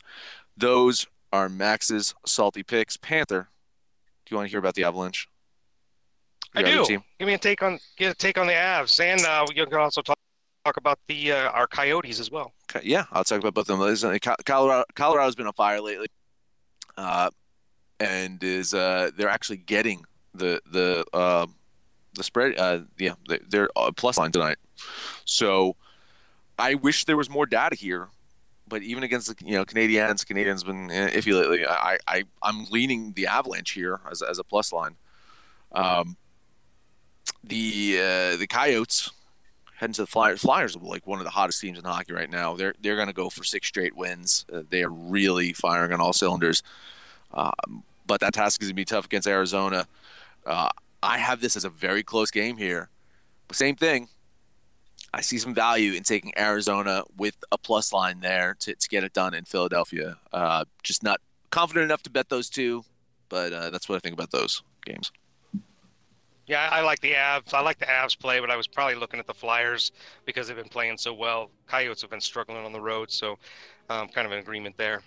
Those 0.55 1.05
are 1.31 1.49
Max's 1.49 2.15
salty 2.25 2.63
picks. 2.63 2.97
Panther, 2.97 3.49
do 4.25 4.33
you 4.33 4.37
want 4.37 4.47
to 4.47 4.51
hear 4.51 4.59
about 4.59 4.75
the 4.75 4.83
Avalanche? 4.83 5.27
I 6.55 6.61
Your 6.61 6.69
other 6.69 6.77
do. 6.77 6.85
team? 6.85 7.03
Give 7.19 7.27
me 7.27 7.33
a 7.35 7.37
take 7.37 7.61
on 7.61 7.79
get 7.97 8.11
a 8.11 8.15
take 8.15 8.37
on 8.37 8.47
the 8.47 8.53
Avs, 8.53 8.99
and 8.99 9.21
uh, 9.21 9.45
we 9.47 9.53
can 9.53 9.71
also 9.75 10.01
talk 10.01 10.17
talk 10.65 10.77
about 10.77 10.99
the 11.07 11.31
uh, 11.31 11.49
our 11.51 11.67
Coyotes 11.67 12.19
as 12.19 12.31
well. 12.31 12.53
Okay, 12.73 12.85
Yeah, 12.87 13.05
I'll 13.11 13.23
talk 13.23 13.39
about 13.39 13.53
both 13.53 13.69
of 13.69 14.01
them. 14.01 14.19
Colorado, 14.45 14.85
Colorado's 14.95 15.35
been 15.35 15.47
on 15.47 15.53
fire 15.53 15.79
lately, 15.79 16.07
uh, 16.97 17.29
and 18.41 18.43
is 18.43 18.73
uh, 18.73 19.12
they're 19.15 19.30
actually 19.30 19.58
getting 19.58 20.06
the 20.34 20.62
the 20.71 21.06
uh, 21.13 21.47
the 22.13 22.23
spread. 22.23 22.58
Uh, 22.58 22.80
yeah, 22.97 23.13
they- 23.28 23.39
they're 23.50 23.69
uh, 23.76 23.91
plus 23.95 24.17
line 24.17 24.32
tonight. 24.32 24.58
So 25.26 25.76
I 26.60 26.76
wish 26.76 27.06
there 27.06 27.17
was 27.17 27.30
more 27.30 27.45
data 27.45 27.76
here, 27.76 28.08
but 28.67 28.82
even 28.84 29.04
against 29.04 29.28
the 29.28 29.45
you 29.45 29.54
know 29.54 29.65
Canadiens, 29.65 30.26
Canadiens 30.26 30.65
been 30.65 30.91
eh, 30.91 31.12
iffy 31.12 31.34
lately. 31.34 31.65
I 31.65 31.97
I 32.08 32.23
I'm 32.43 32.65
leaning 32.65 33.13
the 33.13 33.28
Avalanche 33.28 33.71
here 33.71 34.00
as 34.10 34.21
as 34.21 34.39
a 34.39 34.43
plus 34.43 34.71
line. 34.71 34.95
Um, 35.71 36.17
the 37.43 37.97
uh, 38.00 38.38
the 38.38 38.47
Coyotes 38.47 39.12
heading 39.76 39.93
to 39.93 40.02
the 40.02 40.08
Flyers. 40.08 40.41
Flyers 40.41 40.76
are 40.76 40.80
like 40.80 41.06
one 41.06 41.19
of 41.19 41.26
the 41.26 41.30
hottest 41.32 41.62
teams 41.62 41.78
in 41.78 41.86
hockey 41.86 42.13
right 42.13 42.30
now. 42.30 42.56
They're 42.56 42.73
they're 42.82 42.95
going 42.95 43.08
to 43.08 43.13
go 43.13 43.30
for 43.30 43.43
six 43.43 43.67
straight 43.67 43.95
wins. 43.95 44.45
Uh, 44.52 44.62
they 44.69 44.84
are 44.84 44.89
really 44.89 45.54
firing 45.54 45.93
on 45.93 46.02
all 46.02 46.13
cylinders. 46.13 46.63
Um, 47.34 47.84
but 48.07 48.21
that 48.21 48.33
task 48.33 48.61
is 48.61 48.69
going 48.69 48.75
to 48.75 48.81
be 48.81 48.85
tough 48.85 49.05
against 49.05 49.27
Arizona. 49.27 49.87
Uh, 50.45 50.69
I 51.03 51.17
have 51.17 51.41
this 51.41 51.55
as 51.55 51.65
a 51.65 51.69
very 51.69 52.03
close 52.03 52.31
game 52.31 52.57
here. 52.57 52.89
But 53.47 53.57
same 53.57 53.75
thing. 53.75 54.07
I 55.13 55.21
see 55.21 55.37
some 55.37 55.53
value 55.53 55.93
in 55.93 56.03
taking 56.03 56.33
Arizona 56.37 57.03
with 57.17 57.35
a 57.51 57.57
plus 57.57 57.93
line 57.93 58.19
there 58.19 58.55
to, 58.59 58.75
to 58.75 58.89
get 58.89 59.03
it 59.03 59.13
done 59.13 59.33
in 59.33 59.45
Philadelphia. 59.45 60.17
Uh, 60.33 60.65
just 60.83 61.03
not 61.03 61.21
confident 61.49 61.85
enough 61.85 62.03
to 62.03 62.09
bet 62.09 62.29
those 62.29 62.49
two, 62.49 62.83
but 63.29 63.53
uh, 63.53 63.69
that's 63.69 63.87
what 63.87 63.95
I 63.95 63.99
think 63.99 64.13
about 64.13 64.31
those 64.31 64.63
games. 64.85 65.11
Yeah, 66.45 66.69
I 66.71 66.81
like 66.81 67.01
the 67.01 67.11
Avs. 67.11 67.53
I 67.53 67.61
like 67.61 67.77
the 67.77 67.85
Avs 67.85 68.17
play, 68.17 68.39
but 68.39 68.49
I 68.49 68.55
was 68.55 68.67
probably 68.67 68.95
looking 68.95 69.19
at 69.19 69.27
the 69.27 69.33
Flyers 69.33 69.91
because 70.25 70.47
they've 70.47 70.55
been 70.55 70.69
playing 70.69 70.97
so 70.97 71.13
well. 71.13 71.51
Coyotes 71.67 72.01
have 72.01 72.09
been 72.09 72.21
struggling 72.21 72.65
on 72.65 72.71
the 72.71 72.79
road, 72.79 73.11
so 73.11 73.37
um, 73.89 74.07
kind 74.07 74.25
of 74.25 74.31
an 74.31 74.39
agreement 74.39 74.77
there. 74.77 75.01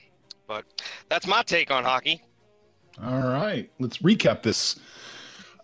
But 0.47 0.65
that's 1.09 1.27
my 1.27 1.43
take 1.43 1.71
on 1.71 1.85
hockey. 1.85 2.23
All 3.03 3.23
right, 3.23 3.71
let's 3.79 3.99
recap 3.99 4.43
this. 4.43 4.79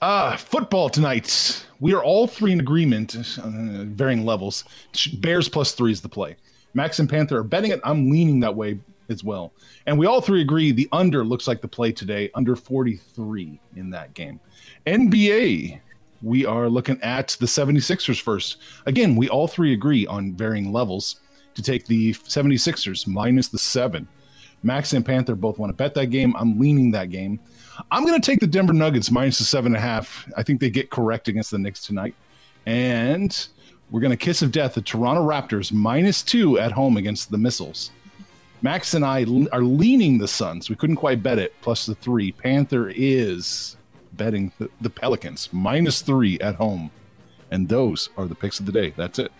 Uh, 0.00 0.36
football 0.38 0.88
tonight. 0.88 1.66
We 1.80 1.92
are 1.92 2.02
all 2.02 2.26
three 2.26 2.52
in 2.52 2.60
agreement, 2.60 3.14
uh, 3.14 3.84
varying 3.84 4.24
levels. 4.24 4.64
Bears 5.18 5.46
plus 5.46 5.72
three 5.72 5.92
is 5.92 6.00
the 6.00 6.08
play. 6.08 6.36
Max 6.72 6.98
and 6.98 7.10
Panther 7.10 7.38
are 7.38 7.42
betting 7.42 7.72
it. 7.72 7.80
I'm 7.84 8.10
leaning 8.10 8.40
that 8.40 8.54
way 8.54 8.78
as 9.10 9.22
well. 9.22 9.52
And 9.86 9.98
we 9.98 10.06
all 10.06 10.22
three 10.22 10.40
agree 10.40 10.72
the 10.72 10.88
under 10.92 11.24
looks 11.24 11.46
like 11.46 11.60
the 11.60 11.68
play 11.68 11.92
today, 11.92 12.30
under 12.34 12.56
43 12.56 13.60
in 13.76 13.90
that 13.90 14.14
game. 14.14 14.40
NBA, 14.86 15.80
we 16.22 16.46
are 16.46 16.70
looking 16.70 17.00
at 17.02 17.36
the 17.38 17.46
76ers 17.46 18.20
first. 18.20 18.56
Again, 18.86 19.14
we 19.14 19.28
all 19.28 19.46
three 19.46 19.74
agree 19.74 20.06
on 20.06 20.32
varying 20.32 20.72
levels 20.72 21.20
to 21.54 21.62
take 21.62 21.86
the 21.86 22.14
76ers 22.14 23.06
minus 23.06 23.48
the 23.48 23.58
seven. 23.58 24.08
Max 24.66 24.92
and 24.92 25.06
Panther 25.06 25.36
both 25.36 25.58
want 25.58 25.70
to 25.70 25.74
bet 25.74 25.94
that 25.94 26.06
game. 26.06 26.34
I'm 26.36 26.58
leaning 26.58 26.90
that 26.90 27.08
game. 27.08 27.38
I'm 27.92 28.04
going 28.04 28.20
to 28.20 28.26
take 28.26 28.40
the 28.40 28.48
Denver 28.48 28.72
Nuggets 28.72 29.12
minus 29.12 29.38
the 29.38 29.44
seven 29.44 29.74
and 29.74 29.76
a 29.76 29.80
half. 29.80 30.28
I 30.36 30.42
think 30.42 30.60
they 30.60 30.70
get 30.70 30.90
correct 30.90 31.28
against 31.28 31.52
the 31.52 31.58
Knicks 31.58 31.86
tonight. 31.86 32.16
And 32.66 33.46
we're 33.90 34.00
going 34.00 34.10
to 34.10 34.16
kiss 34.16 34.42
of 34.42 34.50
death 34.50 34.74
the 34.74 34.82
Toronto 34.82 35.22
Raptors 35.22 35.72
minus 35.72 36.20
two 36.20 36.58
at 36.58 36.72
home 36.72 36.96
against 36.96 37.30
the 37.30 37.38
Missiles. 37.38 37.92
Max 38.60 38.94
and 38.94 39.04
I 39.04 39.24
are 39.52 39.62
leaning 39.62 40.18
the 40.18 40.26
Suns. 40.26 40.68
We 40.68 40.74
couldn't 40.74 40.96
quite 40.96 41.22
bet 41.22 41.38
it. 41.38 41.54
Plus 41.60 41.86
the 41.86 41.94
three. 41.94 42.32
Panther 42.32 42.90
is 42.92 43.76
betting 44.14 44.50
the, 44.58 44.68
the 44.80 44.90
Pelicans 44.90 45.48
minus 45.52 46.02
three 46.02 46.40
at 46.40 46.56
home. 46.56 46.90
And 47.52 47.68
those 47.68 48.08
are 48.16 48.26
the 48.26 48.34
picks 48.34 48.58
of 48.58 48.66
the 48.66 48.72
day. 48.72 48.92
That's 48.96 49.20
it. 49.20 49.30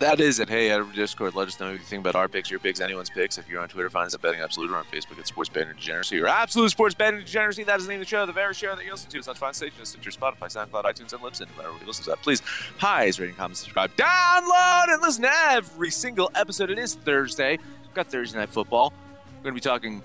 That 0.00 0.20
is 0.20 0.38
it. 0.38 0.48
Hey, 0.48 0.70
at 0.70 0.92
Discord, 0.92 1.34
let 1.34 1.48
us 1.48 1.58
know 1.58 1.76
think 1.76 2.00
about 2.02 2.14
our 2.14 2.28
picks, 2.28 2.52
your 2.52 2.60
picks, 2.60 2.78
anyone's 2.78 3.10
picks. 3.10 3.36
If 3.36 3.48
you're 3.48 3.60
on 3.60 3.68
Twitter, 3.68 3.90
find 3.90 4.06
us 4.06 4.14
at 4.14 4.22
Betting 4.22 4.40
Absolute 4.40 4.70
or 4.70 4.76
on 4.76 4.84
Facebook 4.84 5.18
at 5.18 5.26
Sports 5.26 5.50
Betting 5.50 5.74
Degeneracy 5.74 6.20
or 6.20 6.28
Absolute 6.28 6.70
Sports 6.70 6.94
Betting 6.94 7.18
Degeneracy. 7.18 7.64
That 7.64 7.80
is 7.80 7.86
the 7.86 7.92
name 7.92 8.00
of 8.00 8.06
the 8.06 8.08
show, 8.08 8.24
the 8.24 8.32
very 8.32 8.54
show 8.54 8.76
that 8.76 8.84
you 8.84 8.92
listen 8.92 9.10
to. 9.10 9.18
It's 9.18 9.26
on 9.26 9.34
fine 9.34 9.54
stations, 9.54 9.88
Stitcher, 9.88 10.12
Spotify, 10.12 10.42
SoundCloud, 10.42 10.84
iTunes, 10.84 11.12
and 11.12 11.20
Libsyn. 11.20 11.48
No 11.50 11.56
matter 11.56 11.72
where 11.72 11.80
you 11.80 11.86
listen 11.86 12.04
to 12.04 12.10
that, 12.10 12.22
please 12.22 12.42
highs, 12.78 13.18
rating, 13.18 13.34
comment, 13.34 13.56
subscribe, 13.56 13.90
download, 13.96 14.94
and 14.94 15.02
listen 15.02 15.22
to 15.22 15.32
every 15.50 15.90
single 15.90 16.30
episode. 16.36 16.70
It 16.70 16.78
is 16.78 16.94
Thursday. 16.94 17.58
We've 17.82 17.94
got 17.94 18.06
Thursday 18.06 18.38
Night 18.38 18.50
Football. 18.50 18.92
We're 19.38 19.50
going 19.50 19.54
to 19.56 19.60
be 19.60 19.60
talking 19.60 20.02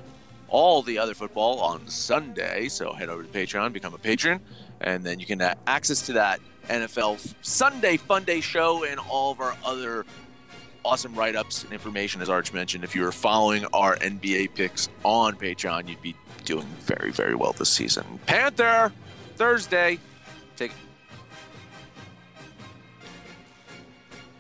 all 0.53 0.83
the 0.83 0.99
other 0.99 1.15
football 1.15 1.59
on 1.59 1.85
Sunday. 1.87 2.67
So 2.67 2.93
head 2.93 3.09
over 3.09 3.23
to 3.23 3.29
Patreon, 3.29 3.73
become 3.73 3.95
a 3.95 3.97
patron, 3.97 4.39
and 4.81 5.03
then 5.03 5.19
you 5.19 5.25
can 5.25 5.39
have 5.39 5.57
access 5.65 6.03
to 6.03 6.13
that 6.13 6.39
NFL 6.69 7.33
Sunday 7.41 7.97
Fun 7.97 8.23
Day 8.23 8.39
show 8.39 8.85
and 8.85 8.99
all 9.09 9.31
of 9.31 9.41
our 9.41 9.57
other 9.65 10.05
awesome 10.85 11.15
write 11.15 11.35
ups 11.35 11.63
and 11.63 11.73
information, 11.73 12.21
as 12.21 12.29
Arch 12.29 12.53
mentioned. 12.53 12.83
If 12.83 12.95
you 12.95 13.01
were 13.01 13.11
following 13.11 13.65
our 13.73 13.95
NBA 13.97 14.53
picks 14.53 14.89
on 15.03 15.35
Patreon, 15.35 15.89
you'd 15.89 16.01
be 16.03 16.15
doing 16.45 16.67
very, 16.81 17.11
very 17.11 17.33
well 17.33 17.53
this 17.53 17.69
season. 17.69 18.05
Panther, 18.27 18.93
Thursday. 19.35 19.97
Take. 20.55 20.71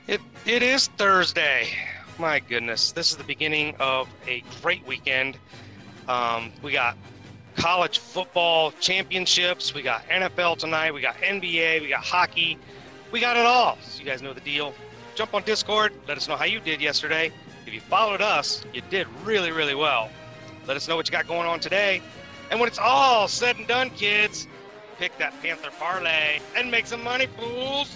It 0.07 0.21
it 0.45 0.61
is 0.61 0.87
Thursday. 0.89 1.69
My 2.19 2.39
goodness, 2.39 2.91
this 2.91 3.09
is 3.09 3.17
the 3.17 3.23
beginning 3.23 3.75
of 3.79 4.07
a 4.27 4.43
great 4.61 4.85
weekend. 4.85 5.39
Um, 6.07 6.51
we 6.61 6.71
got 6.71 6.97
college 7.55 7.99
football 7.99 8.71
championships. 8.79 9.73
We 9.73 9.81
got 9.81 10.07
NFL 10.09 10.57
tonight. 10.57 10.93
We 10.93 11.01
got 11.01 11.15
NBA. 11.15 11.81
We 11.81 11.89
got 11.89 12.03
hockey. 12.03 12.57
We 13.11 13.19
got 13.19 13.37
it 13.37 13.45
all. 13.45 13.77
So 13.81 13.99
you 13.99 14.05
guys 14.05 14.21
know 14.21 14.33
the 14.33 14.41
deal. 14.41 14.73
Jump 15.15 15.33
on 15.33 15.43
Discord. 15.43 15.93
Let 16.07 16.17
us 16.17 16.27
know 16.27 16.35
how 16.35 16.45
you 16.45 16.59
did 16.59 16.81
yesterday. 16.81 17.31
If 17.65 17.73
you 17.73 17.79
followed 17.79 18.21
us, 18.21 18.65
you 18.73 18.81
did 18.89 19.07
really, 19.23 19.51
really 19.51 19.75
well. 19.75 20.09
Let 20.67 20.77
us 20.77 20.87
know 20.87 20.95
what 20.95 21.07
you 21.07 21.11
got 21.11 21.27
going 21.27 21.47
on 21.47 21.59
today. 21.59 22.01
And 22.49 22.59
when 22.59 22.67
it's 22.67 22.79
all 22.79 23.27
said 23.27 23.57
and 23.57 23.67
done, 23.67 23.89
kids, 23.91 24.47
pick 24.97 25.17
that 25.17 25.33
Panther 25.41 25.71
parlay 25.79 26.39
and 26.55 26.69
make 26.71 26.85
some 26.85 27.03
money, 27.03 27.27
fools. 27.27 27.95